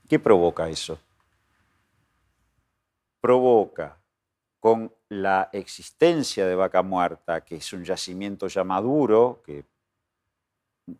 [0.08, 1.00] ¿Qué provoca eso?
[3.20, 3.98] Provoca
[4.60, 9.66] con la existencia de vaca muerta, que es un yacimiento ya maduro, que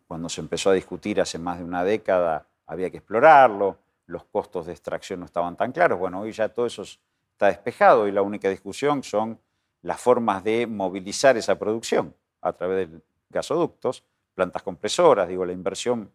[0.06, 4.66] cuando se empezó a discutir hace más de una década había que explorarlo, los costos
[4.66, 5.98] de extracción no estaban tan claros.
[5.98, 9.38] Bueno, hoy ya todo eso está despejado y la única discusión son
[9.82, 16.10] las formas de movilizar esa producción a través de gasoductos, plantas compresoras, digo, la inversión,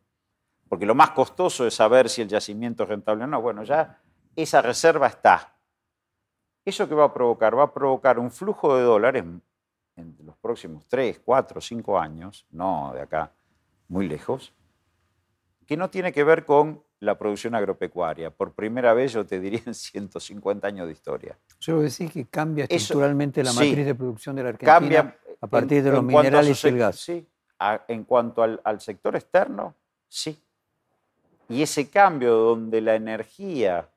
[0.67, 3.41] porque lo más costoso es saber si el yacimiento es rentable o no.
[3.41, 3.99] Bueno, ya
[4.35, 5.55] esa reserva está.
[6.65, 7.57] ¿Eso que va a provocar?
[7.57, 9.23] Va a provocar un flujo de dólares
[9.95, 13.31] en los próximos 3, 4, 5 años, no de acá
[13.87, 14.53] muy lejos,
[15.65, 18.31] que no tiene que ver con la producción agropecuaria.
[18.31, 21.37] Por primera vez, yo te diría, en 150 años de historia.
[21.59, 25.83] Yo decir que cambia estructuralmente la matriz de producción de la Argentina cambia a partir
[25.83, 26.95] de los minerales y el gas.
[26.97, 27.27] Sí,
[27.87, 29.75] en cuanto al, al sector externo,
[30.07, 30.41] sí.
[31.49, 33.89] Y ese cambio donde la energía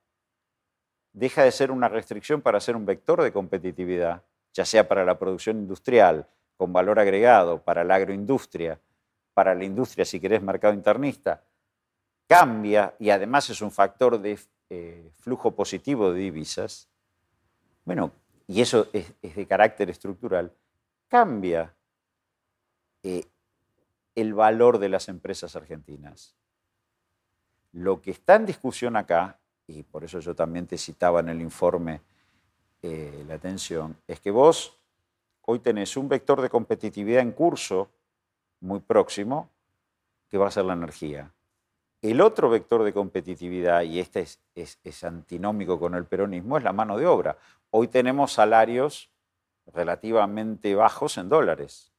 [1.12, 4.22] deja de ser una restricción para ser un vector de competitividad,
[4.52, 8.80] ya sea para la producción industrial con valor agregado, para la agroindustria,
[9.36, 11.44] para la industria, si querés, mercado internista,
[12.26, 14.38] cambia y además es un factor de
[14.70, 16.88] eh, flujo positivo de divisas,
[17.84, 18.12] bueno,
[18.46, 20.54] y eso es, de carácter estructural,
[21.06, 21.74] cambia
[23.02, 23.26] eh,
[24.14, 26.34] el valor de las empresas argentinas.
[27.72, 31.42] Lo que está en discusión acá, y por eso yo también te citaba en el
[31.42, 32.00] informe
[32.80, 34.78] eh, la atención, es que vos
[35.42, 37.90] hoy tenés un vector de competitividad en curso
[38.60, 39.50] muy próximo,
[40.28, 41.32] que va a ser la energía.
[42.02, 46.98] El otro vector de competitividad, y este es, antinómico con el peronismo, es la mano
[46.98, 47.36] de obra.
[47.70, 49.10] Hoy tenemos salarios
[49.72, 51.92] relativamente bajos en dólares.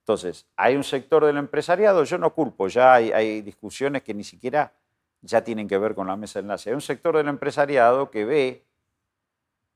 [0.00, 4.24] Entonces, hay un sector del empresariado, yo no culpo, ya hay, hay, discusiones que ni
[4.24, 4.72] siquiera
[5.20, 6.70] ya tienen que ver con la mesa de enlace.
[6.70, 8.64] Hay un sector del empresariado que ve,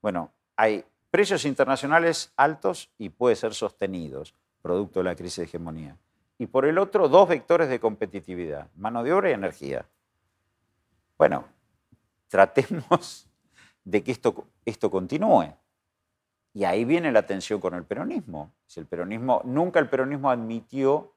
[0.01, 4.33] bueno, hay precios internacionales altos y puede ser sostenidos
[4.67, 5.97] producto de la crisis de hegemonía.
[6.37, 9.85] Y por el otro, dos vectores de competitividad, mano de obra y energía.
[11.17, 11.45] Bueno,
[12.27, 13.29] tratemos
[13.85, 15.53] de que esto, esto continúe.
[16.53, 18.51] Y ahí viene la tensión con el peronismo.
[18.65, 19.41] Si el peronismo.
[19.45, 21.13] Nunca el peronismo admitió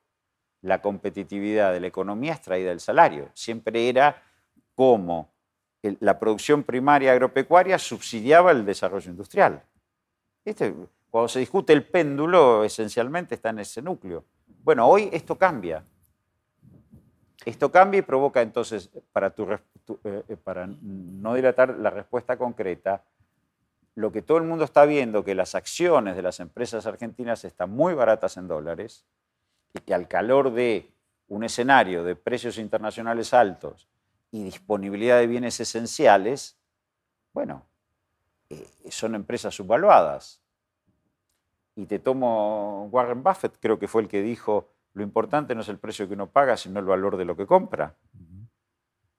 [0.62, 3.30] la competitividad de la economía extraída del salario.
[3.34, 4.22] Siempre era
[4.76, 5.32] como
[5.82, 9.64] la producción primaria agropecuaria subsidiaba el desarrollo industrial.
[10.44, 10.72] Este,
[11.10, 14.24] cuando se discute el péndulo, esencialmente está en ese núcleo.
[14.62, 15.82] Bueno, hoy esto cambia.
[17.44, 19.34] Esto cambia y provoca entonces, para,
[20.04, 23.02] eh, para no dilatar la respuesta concreta,
[23.96, 27.70] lo que todo el mundo está viendo, que las acciones de las empresas argentinas están
[27.70, 29.04] muy baratas en dólares
[29.74, 30.90] y que al calor de
[31.28, 33.88] un escenario de precios internacionales altos
[34.30, 36.56] y disponibilidad de bienes esenciales,
[37.32, 37.66] bueno,
[38.48, 40.40] eh, son empresas subvaluadas
[41.76, 45.68] y te tomo Warren Buffett, creo que fue el que dijo, lo importante no es
[45.68, 47.96] el precio que uno paga, sino el valor de lo que compra.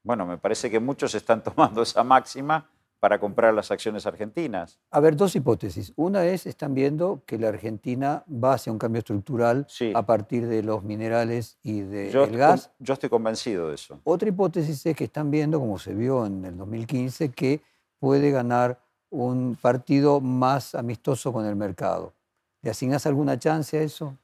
[0.04, 4.80] Bueno, me parece que muchos están tomando esa máxima para comprar las acciones argentinas.
[4.92, 5.92] A ver, dos hipótesis.
[5.96, 10.62] Una es, están viendo que la Argentina va hacia un cambio estructural a partir de
[10.62, 12.72] los minerales y del gas.
[12.78, 14.00] Yo estoy convencido de eso.
[14.04, 17.62] Otra hipótesis es que están viendo, como se vio en el 2015, que
[17.98, 22.14] puede ganar un partido más amistoso con el mercado.
[22.62, 24.18] ¿Le asignas alguna chance a eso?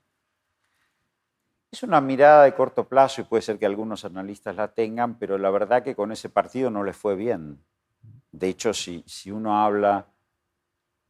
[1.72, 5.38] Es una mirada de corto plazo y puede ser que algunos analistas la tengan, pero
[5.38, 7.60] la verdad que con ese partido no les fue bien.
[8.32, 10.06] De hecho, si, si uno habla,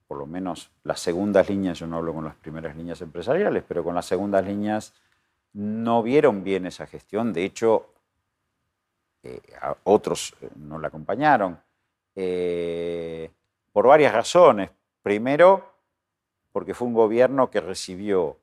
[0.07, 3.83] por lo menos las segundas líneas, yo no hablo con las primeras líneas empresariales, pero
[3.83, 4.93] con las segundas líneas
[5.53, 7.33] no vieron bien esa gestión.
[7.33, 7.93] De hecho,
[9.23, 9.41] eh,
[9.83, 11.59] otros eh, no la acompañaron.
[12.15, 13.29] Eh,
[13.71, 14.71] por varias razones.
[15.03, 15.76] Primero,
[16.57, 18.35] porque fue un gobierno que recibió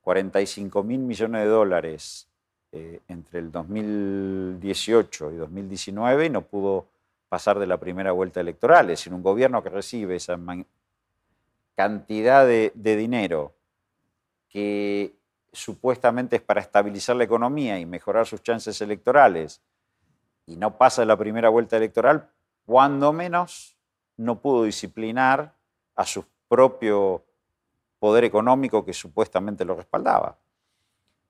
[0.00, 2.26] 45 mil millones de dólares
[2.72, 6.86] entre el 2018 y 2019 y no pudo
[7.28, 8.86] pasar de la primera vuelta electoral.
[8.86, 10.38] Es decir, un gobierno que recibe esa
[11.74, 13.52] cantidad de, dinero
[14.48, 15.12] que
[15.52, 19.60] supuestamente es para estabilizar la economía y mejorar sus chances electorales
[20.46, 22.26] y no pasa de la primera vuelta electoral,
[22.64, 23.76] cuando menos
[24.16, 25.52] no pudo disciplinar
[25.94, 27.22] a su propio
[28.04, 30.36] poder económico que supuestamente lo respaldaba.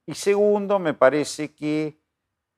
[0.06, 2.00] Y segundo, me parece que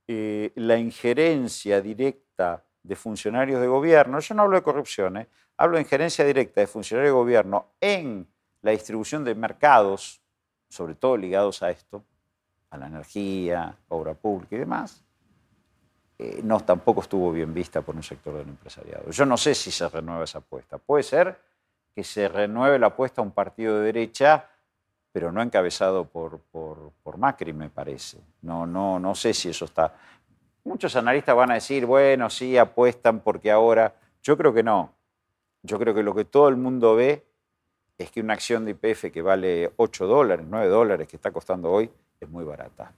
[0.09, 5.29] eh, la injerencia directa de funcionarios de gobierno, yo no hablo de corrupción, ¿eh?
[5.59, 8.27] hablo de injerencia directa de funcionarios de gobierno en
[8.63, 10.23] la distribución de mercados,
[10.71, 12.03] sobre todo ligados a esto,
[12.71, 15.05] a la energía, obra pública y demás,
[16.19, 19.11] eh, no tampoco estuvo bien vista por un sector del empresariado.
[19.11, 20.79] Yo no sé si se renueva esa apuesta.
[20.79, 21.39] Puede ser
[21.97, 24.51] que se renueve la apuesta a un partido de derecha,
[25.13, 28.19] pero no encabezado por, por, por Macri, me parece.
[28.43, 29.95] No, no, no sé si eso está.
[30.65, 33.95] Muchos analistas van a decir, bueno, sí, apuestan porque ahora...
[34.23, 34.93] Yo creo que no.
[35.63, 37.25] Yo creo que lo que todo el mundo ve
[37.97, 41.73] es que una acción de IPF que vale 8 dólares, 9 dólares, que está costando
[41.73, 42.93] hoy, es muy barata.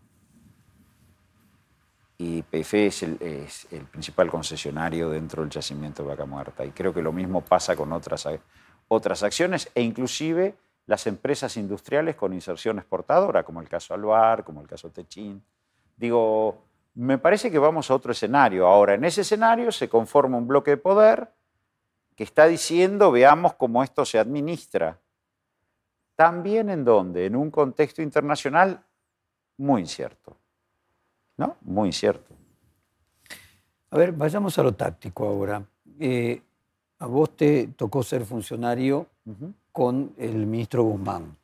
[2.16, 6.64] Y IPF es es el principal concesionario dentro del yacimiento de vaca muerta.
[6.64, 8.26] Y creo que lo mismo pasa con otras,
[8.88, 10.54] otras acciones e inclusive
[10.86, 15.42] las empresas industriales con inserción exportadora, como el caso Alvar, como el caso Techin.
[15.96, 16.62] Digo,
[16.94, 18.66] me parece que vamos a otro escenario.
[18.66, 21.28] Ahora, en ese escenario se conforma un bloque de poder
[22.16, 24.98] que está diciendo, veamos cómo esto se administra.
[26.16, 28.82] También en donde, en un contexto internacional
[29.58, 30.36] muy incierto.
[31.36, 31.56] ¿No?
[31.60, 32.34] Muy incierto.
[33.90, 35.62] A ver, vayamos a lo táctico ahora.
[36.00, 36.42] Eh,
[36.98, 39.06] a vos te tocó ser funcionario
[39.72, 41.36] con el ministro Guzmán.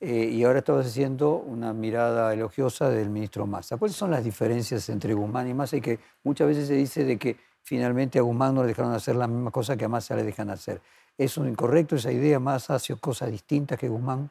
[0.00, 3.78] Eh, y ahora estabas haciendo una mirada elogiosa del ministro Massa.
[3.78, 5.78] ¿Cuáles son las diferencias entre Guzmán y Massa?
[5.78, 9.16] Y que muchas veces se dice de que finalmente a Guzmán no le dejaron hacer
[9.16, 10.82] la misma cosa que a Massa le dejan hacer.
[11.16, 12.38] ¿Es un incorrecto esa idea?
[12.38, 14.28] ¿Massa hace cosas distintas que Guzmán?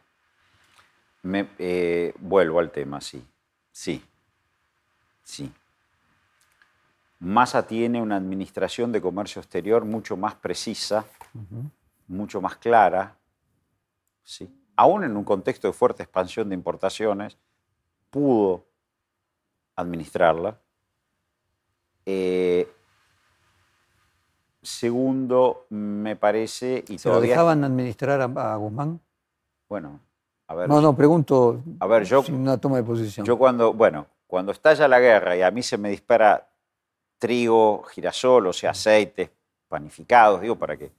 [1.23, 3.25] Me, eh, vuelvo al tema, sí.
[3.71, 4.03] Sí.
[5.23, 5.51] Sí.
[7.23, 11.05] Massa tiene una administración de comercio exterior mucho más precisa,
[12.07, 13.15] mucho más clara.
[14.23, 17.37] Sí aún en un contexto de fuerte expansión de importaciones,
[18.09, 18.65] pudo
[19.75, 20.57] administrarla.
[22.05, 22.69] Eh,
[24.61, 26.83] segundo, me parece...
[26.87, 28.99] Y ¿Se lo dejaban administrar a, Guzmán?
[29.69, 29.99] Bueno,
[30.47, 30.69] a ver...
[30.69, 33.25] No, no, pregunto a ver, yo, sin una toma de posición.
[33.25, 36.49] Yo cuando, bueno, cuando estalla la guerra y a mí se me dispara
[37.23, 39.29] trigo, girasol, o sea, aceites
[39.69, 40.91] panificados, digo, para que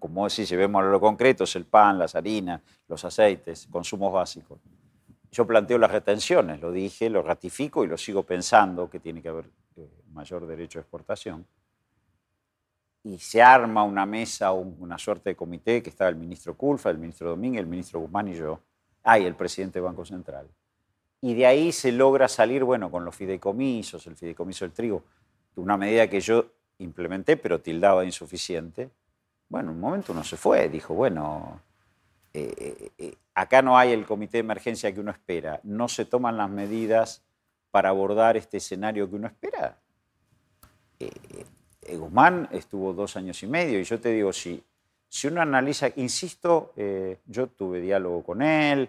[0.00, 4.58] como decís, llevemos a lo concreto, es el pan, las harinas, los aceites, consumos básicos.
[5.30, 9.28] Yo planteo las retenciones, lo dije, lo ratifico y lo sigo pensando que tiene que
[9.28, 11.46] haber eh, mayor derecho de exportación.
[13.04, 16.98] Y se arma una mesa, una suerte de comité que estaba el ministro Culfa, el
[16.98, 18.58] ministro Domínguez, el ministro Guzmán y yo.
[19.04, 20.48] Ah, y el presidente del Banco Central.
[21.20, 25.04] Y de ahí se logra salir, bueno, con los fideicomisos, el fideicomiso del trigo,
[25.56, 26.46] una medida que yo
[26.78, 28.90] implementé, pero tildaba insuficiente
[29.52, 31.60] bueno, un momento uno se fue, dijo, bueno,
[32.32, 36.06] eh, eh, eh, acá no hay el comité de emergencia que uno espera, no se
[36.06, 37.22] toman las medidas
[37.70, 39.76] para abordar este escenario que uno espera.
[41.86, 44.64] Guzmán estuvo dos años y medio y yo te digo, si,
[45.10, 46.72] si uno analiza, insisto,
[47.26, 48.88] yo tuve diálogo con él,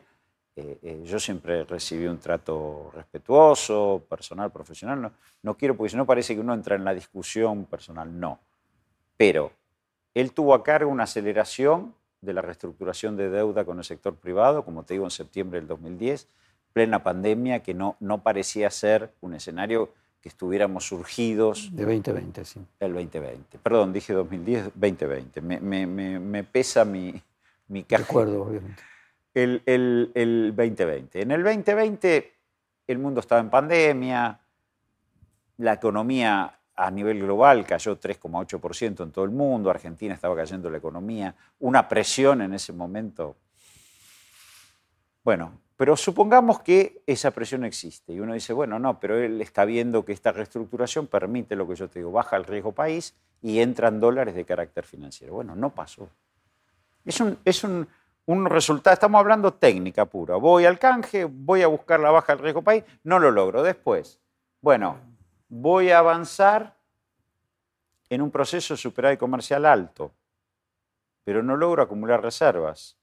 [0.55, 6.35] yo siempre recibí un trato respetuoso, personal, profesional, no, no quiero, porque si no parece
[6.35, 8.39] que uno entra en la discusión personal, no.
[9.17, 9.51] Pero
[10.13, 14.63] él tuvo a cargo una aceleración de la reestructuración de deuda con el sector privado,
[14.63, 16.27] como te digo, en septiembre del 2010,
[16.71, 19.91] plena pandemia, que no, no parecía ser un escenario
[20.21, 21.69] que estuviéramos surgidos.
[21.75, 22.61] De 2020, sí.
[22.79, 23.57] El 2020.
[23.59, 25.41] Perdón, dije 2010, 2020.
[25.41, 27.21] Me, me, me, me pesa mi,
[27.67, 28.03] mi caja.
[28.03, 28.81] Recuerdo, obviamente.
[29.33, 31.21] El, el, el 2020.
[31.21, 32.33] En el 2020
[32.87, 34.39] el mundo estaba en pandemia,
[35.57, 40.77] la economía a nivel global cayó 3,8% en todo el mundo, Argentina estaba cayendo la
[40.77, 43.35] economía, una presión en ese momento.
[45.23, 49.65] Bueno, pero supongamos que esa presión existe y uno dice, bueno, no, pero él está
[49.65, 53.59] viendo que esta reestructuración permite lo que yo te digo, baja el riesgo país y
[53.59, 55.33] entran dólares de carácter financiero.
[55.33, 56.09] Bueno, no pasó.
[57.05, 57.87] Es un, es un,
[58.25, 60.35] un resultado, estamos hablando técnica pura.
[60.35, 63.63] Voy al canje, voy a buscar la baja del riesgo país, no lo logro.
[63.63, 64.19] Después,
[64.61, 64.97] bueno,
[65.49, 66.75] voy a avanzar
[68.09, 70.11] en un proceso de superávit comercial alto,
[71.23, 72.95] pero no logro acumular reservas.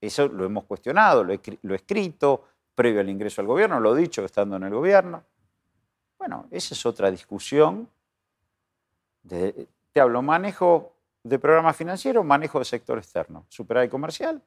[0.00, 1.40] Eso lo hemos cuestionado, lo he,
[1.74, 5.22] escrito previo al ingreso al gobierno, lo he dicho estando en el gobierno.
[6.18, 7.88] Bueno, esa es otra discusión.
[9.22, 14.42] De, te hablo, manejo de programa financiero, manejo de sector externo, superávit comercial,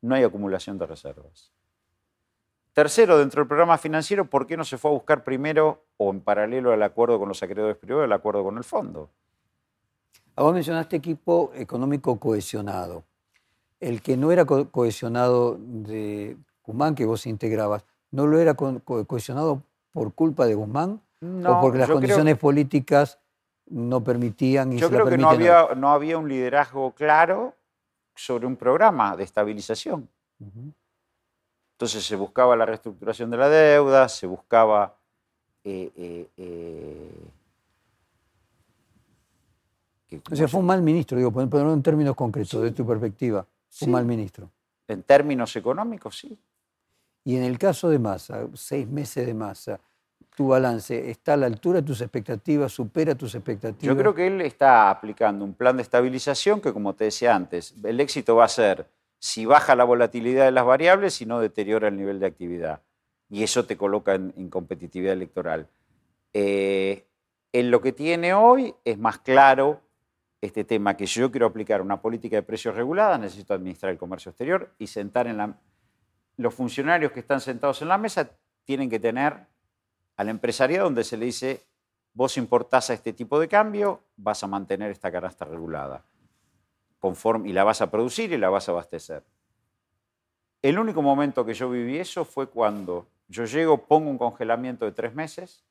[0.00, 1.52] no hay acumulación de reservas.
[2.72, 6.20] Tercero, dentro del programa financiero, ¿por qué no se fue a buscar primero o en
[6.20, 9.10] paralelo al acuerdo con los acreedores privados el acuerdo con el fondo?
[10.36, 13.04] A vos mencionaste equipo económico cohesionado.
[13.78, 18.80] El que no era co cohesionado de Guzmán, que vos integrabas, ¿no lo era co
[19.06, 19.62] cohesionado
[19.92, 21.00] por culpa de Guzmán?
[21.20, 22.40] No, ¿O porque las condiciones creo...
[22.40, 23.20] políticas
[23.66, 27.54] no permitían y Yo creo que no había, no había un liderazgo claro
[28.14, 30.08] sobre un programa de estabilización.
[30.38, 30.72] Uh -huh.
[31.74, 34.94] Entonces se buscaba la reestructuración de la deuda, se buscaba...
[35.64, 37.10] Eh, eh, eh,
[40.06, 42.58] que, o sea, fue un mal ministro, digo, ponerlo en términos concretos, sí.
[42.58, 43.42] de tu perspectiva.
[43.70, 43.84] Fue sí.
[43.86, 44.50] un mal ministro.
[44.86, 46.38] En términos económicos, sí.
[47.24, 49.80] Y en el caso de Massa, seis meses de Massa,
[50.34, 53.94] tu balance está a la altura de tus expectativas, supera tus expectativas.
[53.94, 57.74] Yo creo que él está aplicando un plan de estabilización que, como te decía antes,
[57.84, 58.88] el éxito va a ser
[59.18, 62.82] si baja la volatilidad de las variables y no deteriora el nivel de actividad.
[63.30, 65.68] Y eso te coloca en, competitividad electoral.
[66.32, 67.06] Eh,
[67.52, 69.80] en lo que tiene hoy es más claro
[70.40, 73.98] este tema que si yo quiero aplicar una política de precios regulada, necesito administrar el
[73.98, 75.56] comercio exterior y sentar en la...
[76.36, 78.30] Los funcionarios que están sentados en la mesa
[78.64, 79.46] tienen que tener
[80.16, 81.62] al empresariado donde se le dice,
[82.12, 86.04] vos importás a este tipo de cambio, vas a mantener esta canasta regulada
[87.00, 89.22] conforme, y la vas a producir y la vas a abastecer.
[90.62, 94.92] El único momento que yo viví eso fue cuando yo llego, pongo un congelamiento de
[94.92, 95.64] tres meses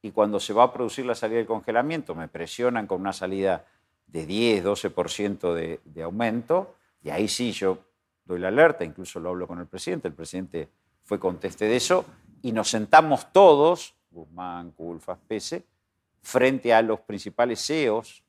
[0.00, 3.66] y cuando se va a producir la salida del congelamiento me presionan con una salida
[4.06, 7.78] de 10, 12% de, de aumento y ahí sí yo
[8.24, 10.70] doy la alerta, incluso lo hablo con el presidente, el presidente
[11.02, 12.06] fue conteste de eso
[12.42, 15.64] y nos sentamos todos, Guzmán, Culfas, Pese,
[16.22, 18.22] frente a los principales CEOs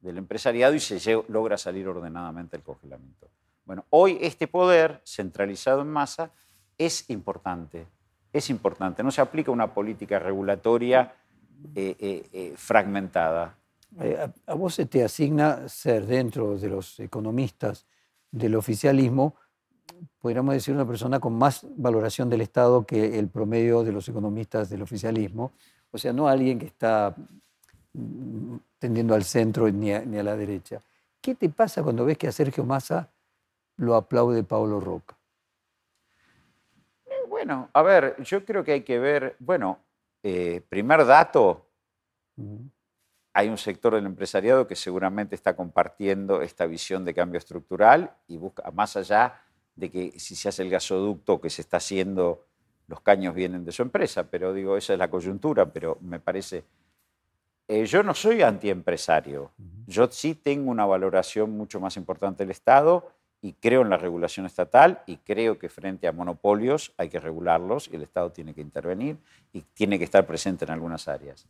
[0.00, 3.28] del empresariado y se logra salir ordenadamente el congelamiento.
[3.64, 6.30] Bueno, hoy este poder centralizado en masa
[6.78, 7.86] es importante,
[8.32, 9.02] es importante.
[9.02, 11.14] No se aplica una política regulatoria
[11.74, 13.58] eh, eh, eh, fragmentada.
[13.98, 17.86] A, a, vos se te asigna ser dentro de los economistas
[18.30, 19.34] del oficialismo,
[20.20, 24.68] podríamos decir, una persona con más valoración del Estado que el promedio de los economistas
[24.68, 25.52] del oficialismo.
[25.90, 27.14] O sea, no alguien que está
[28.78, 30.82] tendiendo al centro ni a, ni a, la derecha.
[31.20, 33.10] ¿Qué te pasa cuando ves que a Sergio Massa
[33.76, 35.16] lo aplaude Pablo Roca?
[37.06, 39.78] Eh, bueno, a ver, yo creo que hay que ver, bueno,
[40.22, 41.66] eh, primer dato,
[42.36, 42.70] uh -huh.
[43.32, 48.36] hay un sector del empresariado que seguramente está compartiendo esta visión de cambio estructural y
[48.36, 49.40] busca, más allá
[49.76, 52.46] de que si se hace el gasoducto que se está haciendo,
[52.88, 56.64] los caños vienen de su empresa, pero digo, esa es la coyuntura, pero me parece
[57.68, 59.50] eh, yo no soy antiempresario.
[59.86, 63.10] Yo sí tengo una valoración mucho más importante del Estado
[63.40, 67.88] y creo en la regulación estatal y creo que frente a monopolios hay que regularlos
[67.88, 69.18] y el Estado tiene que intervenir
[69.52, 71.46] y tiene que estar presente en algunas áreas.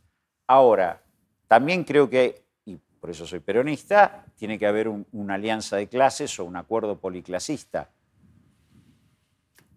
[0.46, 1.02] Ahora,
[1.48, 5.86] también creo que, y por eso soy peronista, tiene que haber un, una alianza de
[5.86, 7.90] clases o un acuerdo policlasista.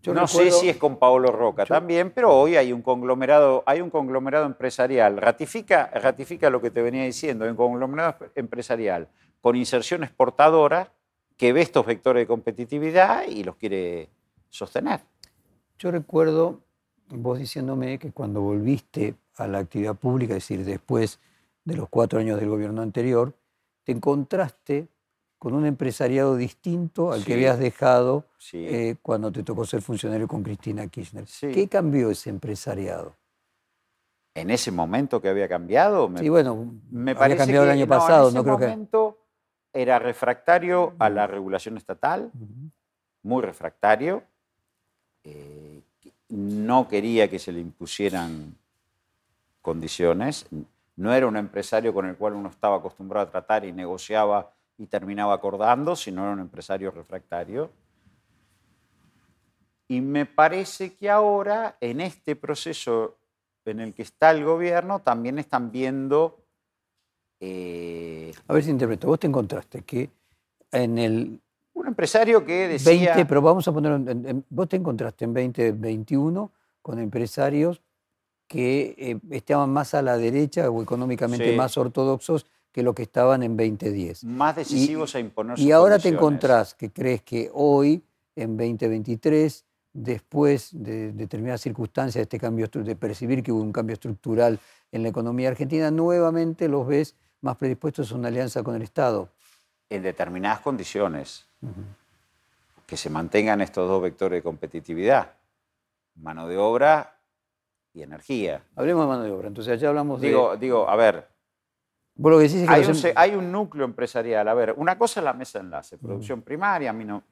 [0.01, 2.81] Yo no recuerdo, sé si es con Paolo Roca yo, también, pero hoy hay un
[2.81, 5.17] conglomerado, hay un conglomerado empresarial.
[5.17, 9.09] Ratifica, ratifica lo que te venía diciendo, hay un conglomerado empresarial
[9.41, 10.91] con inserción exportadora
[11.37, 14.09] que ve estos vectores de competitividad y los quiere
[14.49, 15.01] sostener.
[15.77, 16.61] Yo recuerdo
[17.09, 21.19] vos diciéndome que cuando volviste a la actividad pública, es decir, después
[21.63, 23.33] de los cuatro años del gobierno anterior,
[23.83, 24.87] te encontraste
[25.39, 27.25] con un empresariado distinto al sí.
[27.25, 28.67] que habías dejado sí.
[28.67, 31.25] eh, cuando te tocó ser funcionario con Cristina Kirchner.
[31.25, 31.51] Sí.
[31.51, 33.15] ¿Qué cambió ese empresariado?
[34.35, 38.31] En ese momento que había cambiado, me, sí, bueno, me había cambiado el año pasado,
[38.31, 38.49] no, que.
[38.49, 39.17] En ese momento
[39.73, 42.31] era refractario a la regulación estatal,
[43.23, 44.23] muy refractario.
[45.23, 45.81] Eh,
[46.29, 48.55] no quería que se le impusieran
[49.61, 50.47] condiciones.
[50.95, 54.88] No era un empresario con el cual uno estaba acostumbrado a tratar y negociaba y
[54.88, 57.69] terminaba acordando, sino era un empresario refractario.
[59.89, 63.17] Y me parece que ahora, en este proceso
[63.65, 66.39] en el que está el gobierno, también están viendo...
[67.41, 70.09] Eh, a ver si interpreto, vos te encontraste que
[70.71, 71.41] en el...
[71.73, 73.15] Un empresario que decía...
[73.15, 73.99] 20, pero vamos a poner...
[74.49, 76.51] vos te encontraste en 2021
[76.82, 77.82] con empresarios
[78.47, 83.43] que eh, estaban más a la derecha o económicamente más ortodoxos que lo que estaban
[83.43, 84.24] en 2010.
[84.26, 88.03] Más decisivos a imponer Y ahora te encontrás que crees que hoy,
[88.36, 93.95] en 2023, después de determinadas circunstancias de este cambio, de percibir que hubo un cambio
[93.95, 94.59] estructural
[94.91, 99.30] en la economía argentina, nuevamente los ves más predispuestos a una alianza con el Estado.
[99.89, 101.47] En determinadas condiciones.
[102.86, 105.34] Que se mantengan estos dos vectores de competitividad.
[106.15, 107.20] Mano de obra
[107.93, 108.63] y energía.
[108.76, 110.57] Hablemos de mano de obra, entonces allá hablamos digo, de...
[110.57, 111.28] Digo, a ver,
[112.22, 114.47] lo que decís hay, un, hay, un, núcleo empresarial.
[114.47, 117.24] A ver, una cosa es la mesa de enlace, producción primaria, a mí no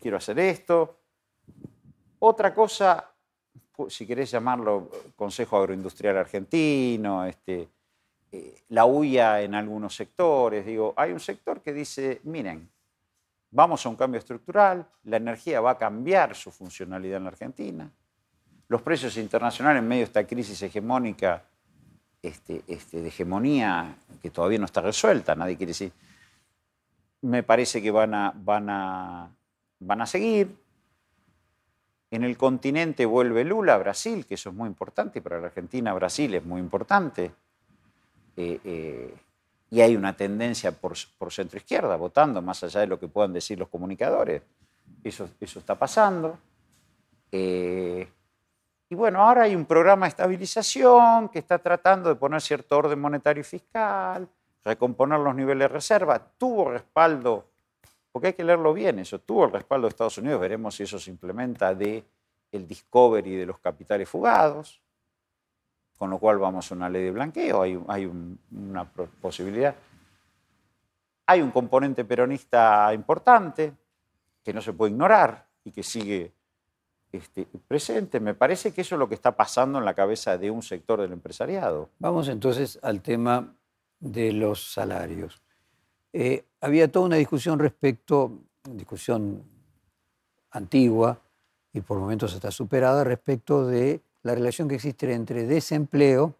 [0.00, 0.98] quiero hacer esto.
[2.18, 3.10] Otra cosa,
[3.88, 7.68] si querés llamarlo Consejo Agroindustrial Argentino, este,
[8.32, 10.66] eh, la huya en algunos sectores.
[10.66, 12.68] Digo, hay un sector que dice, miren,
[13.50, 17.90] vamos a un cambio estructural, la energía va a cambiar su funcionalidad en la Argentina
[18.68, 21.44] los precios internacionales en medio de esta crisis hegemónica,
[22.24, 25.92] este, este, de hegemonía que todavía no está resuelta, nadie quiere decir,
[27.20, 29.30] me parece que van a, van a,
[29.80, 30.56] van a seguir.
[32.10, 36.34] En el continente vuelve Lula, Brasil, que eso es muy importante, para la Argentina Brasil
[36.34, 37.32] es muy importante.
[38.36, 39.14] Eh, eh,
[39.70, 43.32] y hay una tendencia por, por centro izquierda, votando, más allá de lo que puedan
[43.32, 44.42] decir los comunicadores.
[45.02, 46.38] Eso, eso está pasando.
[47.32, 48.06] Eh,
[48.88, 53.00] y bueno, ahora hay un programa de estabilización que está tratando de poner cierto orden
[53.00, 54.28] monetario y fiscal,
[54.64, 56.18] recomponer los niveles de reserva.
[56.18, 57.46] Tuvo respaldo,
[58.12, 60.98] porque hay que leerlo bien eso, tuvo el respaldo de Estados Unidos, veremos si eso
[60.98, 62.04] se implementa de
[62.52, 64.80] el discovery de los capitales fugados,
[65.98, 68.06] con lo cual vamos a una ley de blanqueo, hay, hay
[68.52, 69.74] una posibilidad.
[71.26, 73.72] Hay un componente peronista importante
[74.42, 76.32] que no se puede ignorar y que sigue
[77.14, 78.18] este, presente.
[78.18, 81.00] Me parece que eso es lo que está pasando en la cabeza de un sector
[81.00, 81.90] del empresariado.
[82.00, 83.54] Vamos entonces al tema
[84.00, 85.40] de los salarios.
[86.12, 88.32] Eh, había toda una discusión respecto,
[88.68, 89.44] discusión
[90.50, 91.20] antigua
[91.72, 96.34] y por momentos está superada, respecto de la relación que existe entre desempleo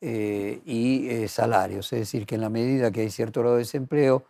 [0.00, 1.92] eh, y eh, salarios.
[1.92, 4.24] Es decir, que en la medida que hay cierto grado de desempleo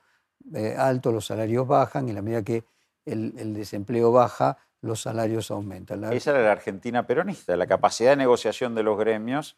[0.77, 2.65] alto, los salarios bajan, y en la medida que
[3.07, 6.05] el desempleo baja, los salarios aumentan.
[6.13, 7.57] Esa era la Argentina peronista.
[7.57, 9.57] La capacidad de negociación de los gremios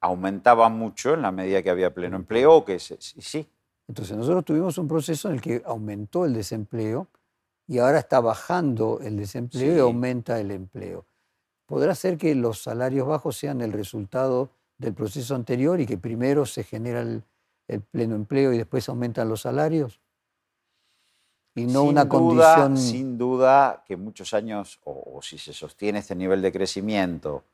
[0.00, 3.48] aumentaba mucho en la medida que había pleno empleo, que sí.
[3.86, 7.06] Entonces nosotros tuvimos un proceso en el que aumentó el desempleo
[7.68, 11.06] y ahora está bajando el desempleo y aumenta el empleo.
[11.66, 16.46] ¿Podrá ser que los salarios bajos sean el resultado del proceso anterior y que primero
[16.46, 20.01] se genera el pleno empleo y después aumentan los salarios?
[21.54, 22.76] Y no una condición.
[22.76, 27.44] Sin duda que muchos años, o, si se sostiene este nivel de crecimiento,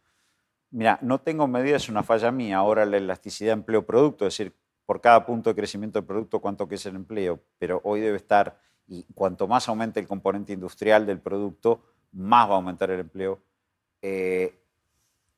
[0.71, 2.59] mira, no tengo medidas, es una falla mía.
[2.59, 4.55] Ahora la elasticidad empleo-producto, es decir,
[4.87, 8.17] por cada punto de crecimiento del producto, cuánto que es el empleo, pero hoy debe
[8.17, 11.83] estar, y cuanto más aumente el componente industrial del producto,
[12.13, 13.41] más va a aumentar el empleo.
[14.01, 14.55] Eh,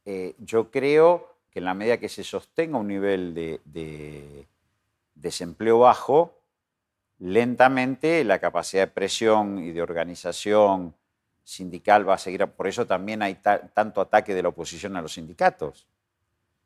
[0.04, 4.46] eh, yo creo que en la medida que se sostenga un nivel de
[5.14, 6.39] desempleo bajo,
[7.20, 10.94] lentamente la capacidad de presión y de organización
[11.44, 12.46] sindical va a seguir.
[12.46, 13.36] Por eso también hay
[13.74, 15.86] tanto ataque de la oposición a los sindicatos.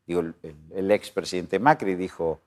[0.07, 0.35] Digo, el,
[0.71, 2.41] el, expresidente Macri dijo,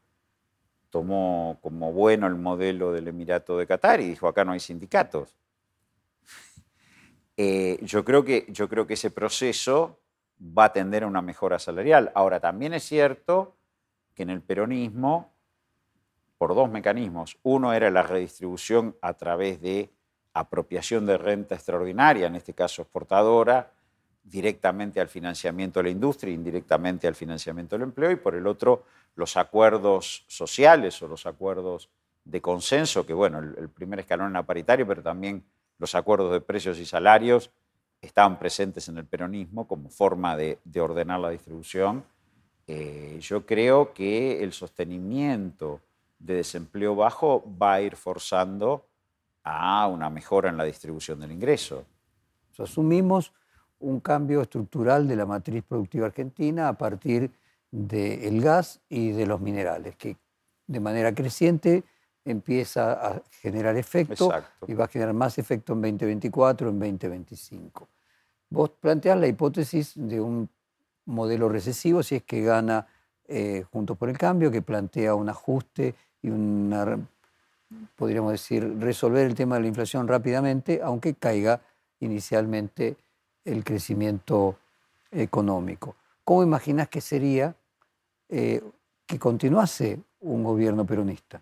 [0.89, 5.36] tomó como bueno el modelo del Emirato de Qatar y dijo, acá no hay sindicatos.
[7.39, 9.99] Eh, yo, creo que, yo creo que ese proceso
[10.41, 12.12] va a tender a una mejora salarial.
[12.16, 13.55] Ahora, también es cierto
[14.16, 15.37] que en el peronismo
[16.38, 17.38] por dos mecanismos.
[17.44, 19.90] Uno era la redistribución a través de
[20.34, 23.72] apropiación de renta extraordinaria, en este caso exportadora,
[24.24, 28.84] directamente al financiamiento de la industria, indirectamente al financiamiento del empleo, y por el otro
[29.16, 31.90] los acuerdos sociales o los acuerdos
[32.24, 35.44] de consenso, que bueno, el, primer escalón era paritario, pero también
[35.80, 37.50] los acuerdos de precios y salarios
[38.02, 42.04] estaban presentes en el peronismo como forma de, ordenar la distribución.
[42.68, 45.82] Eh, yo creo que el sostenimiento
[46.20, 48.86] de desempleo bajo va a ir forzando
[49.43, 51.86] a una mejora en la distribución del ingreso.
[52.57, 53.34] Asumimos
[53.80, 57.32] un cambio estructural de la matriz productiva argentina a partir
[57.72, 60.18] del gas y de los minerales, que
[60.65, 61.84] de manera creciente
[62.26, 64.32] empieza a generar efecto
[64.68, 67.88] y va a generar más efecto en 2024, en 2025.
[68.49, 70.49] Vos planteás la hipótesis de un
[71.05, 72.88] modelo recesivo si es que gana
[73.28, 77.00] eh, Juntos por el Cambio, que plantea un ajuste y una,
[77.96, 81.62] podríamos decir, resolver el tema de la inflación rápidamente, aunque caiga
[82.00, 82.96] inicialmente
[83.44, 84.58] el crecimiento
[85.12, 85.96] económico.
[86.24, 87.56] ¿Cómo imaginas que sería
[88.30, 88.62] eh,
[89.06, 91.42] que continuase un gobierno peronista?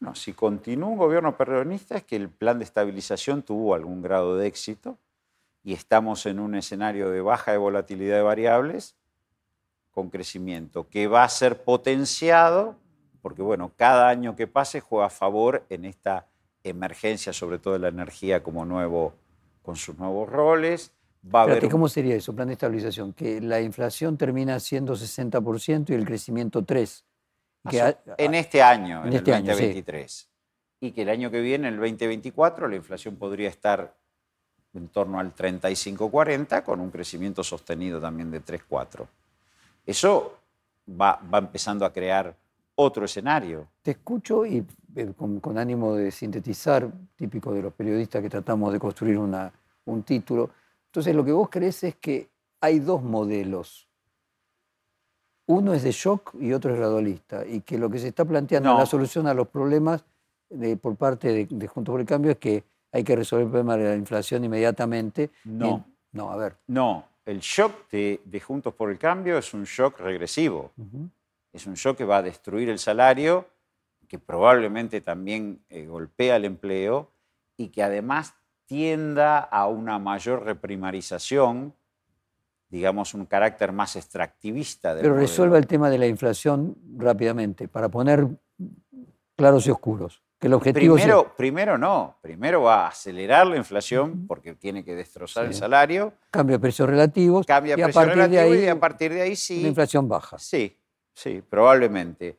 [0.00, 4.36] No, si continúa un gobierno peronista es que el plan de estabilización tuvo algún grado
[4.36, 4.98] de éxito
[5.62, 8.96] y estamos en un escenario de baja de volatilidad de variables
[9.92, 12.76] con crecimiento que va a ser potenciado
[13.22, 16.26] porque bueno, cada año que pase juega a favor en esta
[16.64, 19.14] emergencia, sobre todo de la energía como nuevo,
[19.62, 20.92] con sus nuevos roles.
[21.32, 23.12] Va a ¿Cómo sería eso, plan de estabilización?
[23.12, 27.04] Que la inflación termina siendo 60% y el crecimiento 3%.
[28.18, 30.28] en este año, en, este el 2023.
[30.80, 33.96] Y que el año que viene, el 2024, la inflación podría estar
[34.74, 39.06] en torno al 35-40, con un crecimiento sostenido también de 3-4.
[39.84, 40.38] Eso
[40.88, 42.34] va, va empezando a crear
[42.74, 43.68] otro escenario.
[43.82, 44.64] Te escucho y
[44.96, 49.52] eh, con, ánimo de sintetizar, típico de los periodistas que tratamos de construir una,
[49.86, 50.50] un título.
[50.86, 52.28] Entonces, lo que vos crees es que
[52.60, 53.88] hay dos modelos.
[55.46, 57.44] Uno es de shock y otro es gradualista.
[57.46, 60.04] Y que lo que se está planteando la solución a los problemas
[60.48, 63.50] de, por parte de, de Juntos por el Cambio es que hay que resolver el
[63.50, 65.30] problema de la inflación inmediatamente.
[65.44, 65.84] No.
[66.12, 66.56] no, a ver.
[66.68, 70.72] No, el shock de, Juntos por el Cambio es un shock regresivo
[71.52, 73.46] es un shock que va a destruir el salario,
[74.08, 77.10] que probablemente también eh, golpea el empleo
[77.56, 78.34] y que además
[78.66, 81.74] tienda a una mayor reprimarización,
[82.68, 84.94] digamos, un carácter más extractivista.
[84.94, 88.26] Del Pero resuelva el tema de la inflación rápidamente, para poner
[89.36, 90.22] claros y oscuros.
[90.42, 94.94] Que el objetivo primero, primero no, primero va a acelerar la inflación porque tiene que
[94.94, 96.12] destrozar el salario.
[96.30, 97.46] Cambia precios relativos.
[97.46, 99.62] Cambia precios relativos y a partir de ahí sí.
[99.62, 100.38] La inflación baja.
[100.38, 100.76] Sí,
[101.14, 102.38] Sí, probablemente.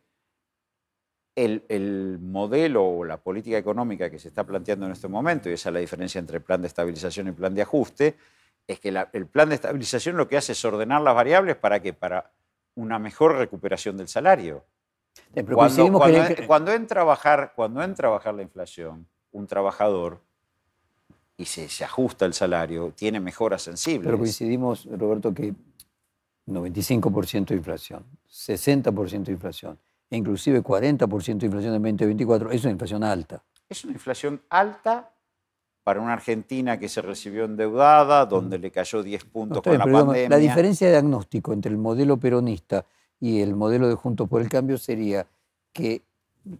[1.36, 5.70] El, modelo o la política económica que se está planteando en este momento, y esa
[5.70, 8.18] es la diferencia entre el plan de estabilización y el plan de ajuste,
[8.68, 11.94] es que el plan de estabilización lo que hace es ordenar las variables para que
[11.94, 12.32] para
[12.76, 14.64] una mejor recuperación del salario.
[16.46, 20.22] Cuando, entra a bajar, cuando entra a bajar la inflación, un trabajador
[21.38, 24.06] y se, se ajusta el salario, tiene mejoras sensibles.
[24.06, 25.56] Pero coincidimos, Roberto, que
[26.48, 29.80] 95% de inflación, 60% de inflación,
[30.10, 33.44] e inclusive 40% de inflación en 2024, es una inflación alta.
[33.68, 35.14] Es una inflación alta
[35.84, 40.30] para una Argentina que se recibió endeudada, donde le cayó 10 puntos con la pandemia.
[40.30, 42.86] La diferencia de diagnóstico entre el modelo peronista
[43.24, 45.26] y el modelo de Juntos por el Cambio sería
[45.72, 46.02] que,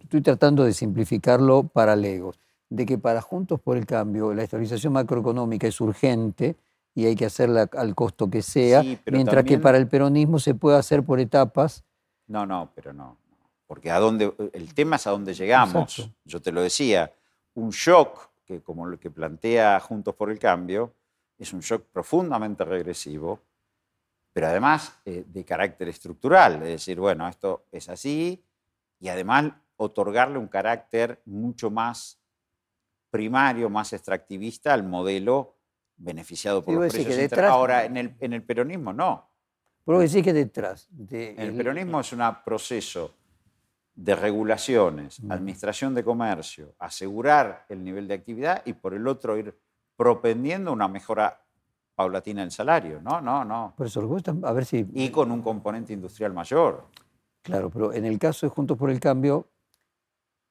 [0.00, 2.40] estoy tratando de simplificarlo para legos,
[2.70, 6.56] de que para Juntos por el Cambio la estabilización macroeconómica es urgente,
[6.94, 10.78] y hay que hacerla al costo que sea, mientras que para el peronismo se puede
[10.78, 11.84] hacer por etapas.
[12.28, 13.18] No, no, pero no.
[13.66, 16.10] Porque a dónde, el tema es a dónde llegamos.
[16.24, 17.12] Yo te lo decía,
[17.52, 20.94] un shock, que como el que plantea Juntos por el Cambio,
[21.36, 23.40] es un shock profundamente regresivo,
[24.34, 26.56] pero además eh, de carácter estructural.
[26.56, 28.44] Es decir, bueno, esto es así,
[28.98, 32.20] y además otorgarle un carácter mucho más
[33.10, 35.54] primario, más extractivista al modelo
[35.96, 37.32] beneficiado por los precios.
[37.38, 39.30] Ahora, en el, en el peronismo no.
[39.84, 40.88] Pero decís que detrás.
[40.90, 43.14] De, el peronismo es un proceso
[43.94, 45.30] de regulaciones, mm.
[45.30, 49.56] administración de comercio, asegurar el nivel de actividad y por el otro ir
[49.96, 51.43] propendiendo una mejora
[51.94, 53.00] paulatina del salario.
[53.00, 53.74] No, no, no.
[53.76, 54.00] Por eso,
[54.42, 54.86] a ver si...
[54.92, 56.86] Y con un componente industrial mayor.
[57.42, 59.48] Claro, pero en el caso de Juntos por el Cambio,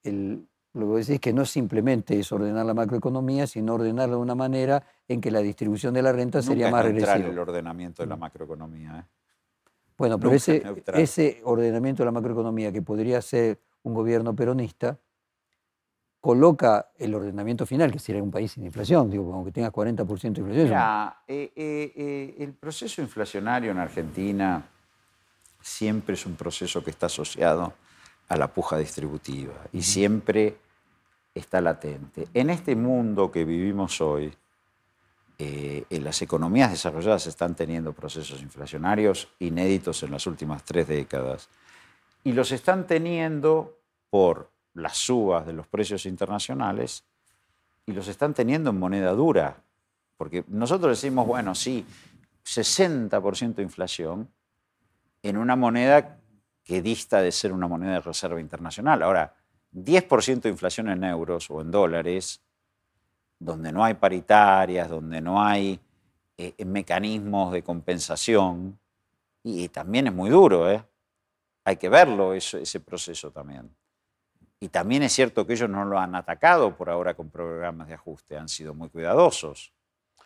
[0.03, 4.21] el, lo que decís es que no simplemente es ordenar la macroeconomía, sino ordenarla de
[4.21, 7.15] una manera en que la distribución de la renta sería más regresiva.
[7.15, 8.99] el ordenamiento de la macroeconomía.
[8.99, 9.03] ¿eh?
[9.97, 10.63] Bueno, pero ese,
[10.93, 14.99] ese, ordenamiento de la macroeconomía que podría ser un gobierno peronista,
[16.23, 20.39] coloca el ordenamiento final, que sería un país sin inflación, digo, aunque tenga 40% de
[20.39, 20.67] inflación.
[20.69, 24.65] Mira, eh, eh, el proceso inflacionario en Argentina
[25.59, 27.73] siempre es un proceso que está asociado
[28.29, 30.55] a la puja distributiva y siempre
[31.35, 32.29] está latente.
[32.33, 34.33] En este mundo que vivimos hoy,
[35.37, 41.49] eh, en las economías desarrolladas están teniendo procesos inflacionarios inéditos en las últimas tres décadas.
[42.23, 43.77] Y los están teniendo
[44.09, 47.03] por las subas de los precios internacionales
[47.85, 49.63] y los están teniendo en moneda dura.
[50.17, 51.85] Porque nosotros decimos, bueno, sí,
[52.45, 54.29] 60% de inflación
[55.21, 56.19] en una moneda
[56.63, 59.03] que dista de ser una moneda de reserva internacional.
[59.03, 59.35] Ahora,
[59.73, 62.41] 10% de inflación en euros o en dólares,
[63.39, 65.79] donde no hay paritarias, donde no hay
[66.37, 68.79] eh, mecanismos de compensación,
[69.45, 70.81] y, también es muy duro, ¿eh?
[71.65, 73.69] hay que verlo ese proceso también.
[74.63, 77.95] Y también es cierto que ellos no lo han atacado por ahora con programas de
[77.95, 79.73] ajuste, han sido muy cuidadosos.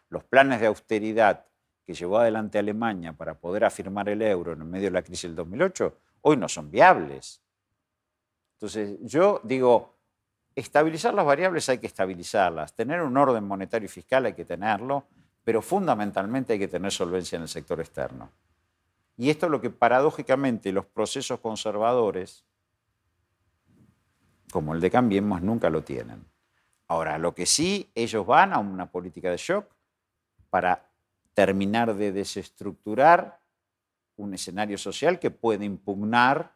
[0.09, 1.47] Los planes de austeridad
[1.83, 5.37] que llevó adelante Alemania para poder afirmar el euro en medio de la crisis del
[5.37, 7.41] 2008, hoy no son viables.
[8.57, 9.95] Entonces, yo digo,
[10.53, 15.07] estabilizar las variables hay que estabilizarlas, tener un orden monetario y fiscal hay que tenerlo,
[15.43, 18.29] pero fundamentalmente hay que tener solvencia en el sector externo.
[19.17, 22.45] Y esto es lo que paradójicamente los procesos conservadores,
[24.51, 26.25] como el de Cambiemos, nunca lo tienen.
[26.87, 29.65] Ahora, lo que sí, ellos van a una política de shock
[30.49, 30.89] para
[31.33, 33.39] terminar de desestructurar
[34.15, 36.55] un escenario social que puede impugnar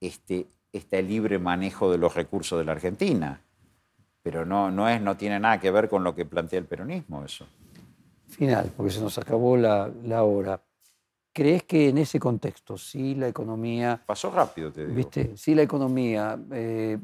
[0.00, 3.40] este, este libre manejo de los recursos de la Argentina.
[4.22, 7.24] Pero no, no, es, no tiene nada que ver con lo que plantea el peronismo
[7.24, 7.46] eso.
[8.28, 10.60] Final, porque se nos acabó la, la hora.
[11.36, 14.02] ¿Crees que en ese contexto, si la economía...
[14.06, 14.94] Pasó rápido, te digo.
[14.94, 15.36] ¿viste?
[15.36, 16.96] Si la economía eh,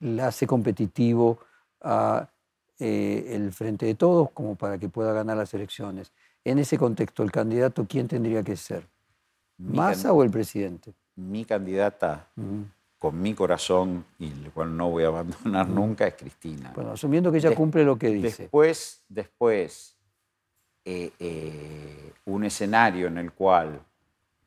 [0.00, 1.38] la hace competitivo
[1.80, 2.28] a
[2.80, 6.10] eh, el frente de todos como para que pueda ganar las elecciones.
[6.42, 8.88] En ese contexto, ¿el candidato quién tendría que ser?
[9.58, 10.92] ¿Massa o el presidente?
[11.14, 12.30] Mi candidata
[12.98, 16.72] con mi corazón y el cual no voy a abandonar nunca es Cristina.
[16.74, 18.42] Bueno, asumiendo que ella cumple lo que dice.
[18.42, 19.94] Después, después
[20.84, 23.80] eh, eh, un escenario en el cual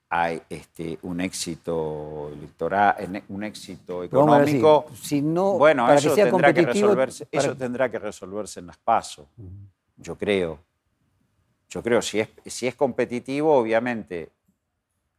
[0.10, 4.86] hay este, un éxito electoral, un éxito económico.
[5.02, 9.26] si no, bueno, eso, tendrá que resolverse, eso tendrá que resolverse en las pasos,
[9.98, 10.60] yo creo.
[11.68, 14.30] Yo creo, si es, si es competitivo, obviamente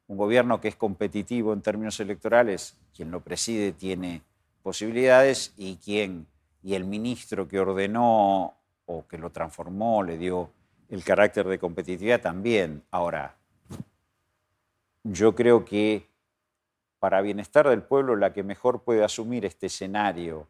[0.07, 4.23] un gobierno que es competitivo en términos electorales, quien lo preside tiene
[4.62, 6.27] posibilidades y quien
[6.62, 8.55] y el ministro que ordenó
[8.87, 10.51] o que lo transformó le dio
[10.89, 12.82] el carácter de competitividad también.
[12.91, 13.37] Ahora,
[15.03, 16.07] yo creo que
[16.99, 20.47] para bienestar del pueblo la que mejor puede asumir este escenario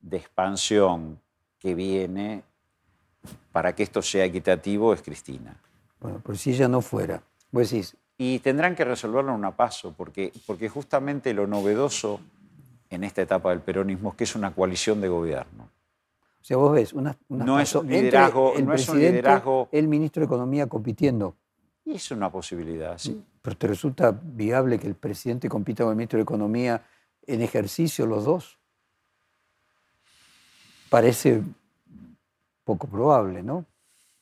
[0.00, 1.20] de expansión
[1.58, 2.42] que viene
[3.52, 5.56] para que esto sea equitativo es Cristina.
[6.00, 7.22] Bueno, por si ella no fuera,
[7.52, 12.20] vos decís, y tendrán que resolverlo en a paso, porque, porque justamente lo novedoso
[12.90, 15.68] en esta etapa del peronismo es que es una coalición de gobierno.
[16.42, 19.68] O sea, vos ves, una, no, es un liderazgo, el no es un liderazgo.
[19.70, 21.36] El ministro de Economía compitiendo.
[21.84, 23.24] Es una posibilidad, sí.
[23.40, 26.84] Pero ¿te resulta viable que el presidente compita con el ministro de Economía
[27.24, 28.58] en ejercicio los dos?
[30.90, 31.42] Parece
[32.64, 33.64] poco probable, ¿no?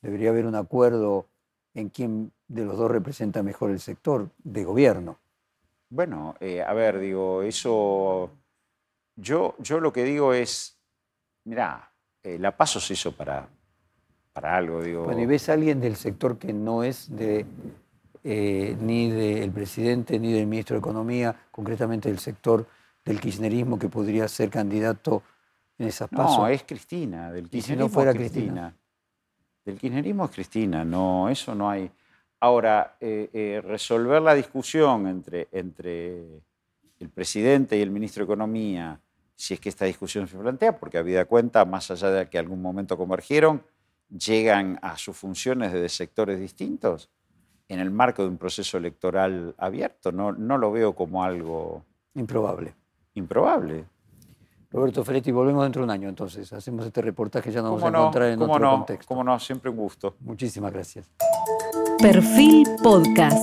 [0.03, 1.27] Debería haber un acuerdo
[1.73, 5.19] en quién de los dos representa mejor el sector de gobierno.
[5.89, 8.31] Bueno, eh, a ver, digo, eso.
[9.17, 10.79] Yo, yo lo que digo es,
[11.45, 11.90] mirá,
[12.23, 13.49] eh, la paso se hizo para,
[14.33, 15.05] para algo, digo.
[15.05, 17.47] Bueno, y ves a alguien del sector que no es de
[18.23, 22.67] eh, ni del presidente ni del ministro de Economía, concretamente del sector
[23.05, 25.23] del kirchnerismo que podría ser candidato
[25.79, 26.39] en esas pasos.
[26.39, 27.75] No, es Cristina, del kirchnerismo.
[27.75, 28.75] si no fuera Cristina.
[29.65, 31.91] Del kirchnerismo es Cristina, no, eso no hay.
[32.41, 36.43] Ahora, eh, resolver la discusión entre, entre
[36.99, 39.01] el presidente y el ministro de Economía,
[39.41, 42.61] si es que esta discusión se plantea, porque habida cuenta, más allá de que algún
[42.61, 43.63] momento convergieron,
[44.11, 47.09] llegan a sus funciones desde sectores distintos
[47.67, 50.13] en el marco de un proceso electoral abierto.
[50.13, 51.83] No, no lo veo como algo...
[52.15, 52.75] Improbable.
[53.15, 53.87] Improbable.
[54.71, 56.53] Roberto Ferretti, volvemos dentro de un año entonces.
[56.53, 58.71] Hacemos este reportaje, ya nos vamos a encontrar en otro no?
[58.73, 59.09] contexto.
[59.09, 60.17] Cómo no, siempre un gusto.
[60.21, 61.11] Muchísimas gracias.
[61.99, 63.39] Perfil Podcast.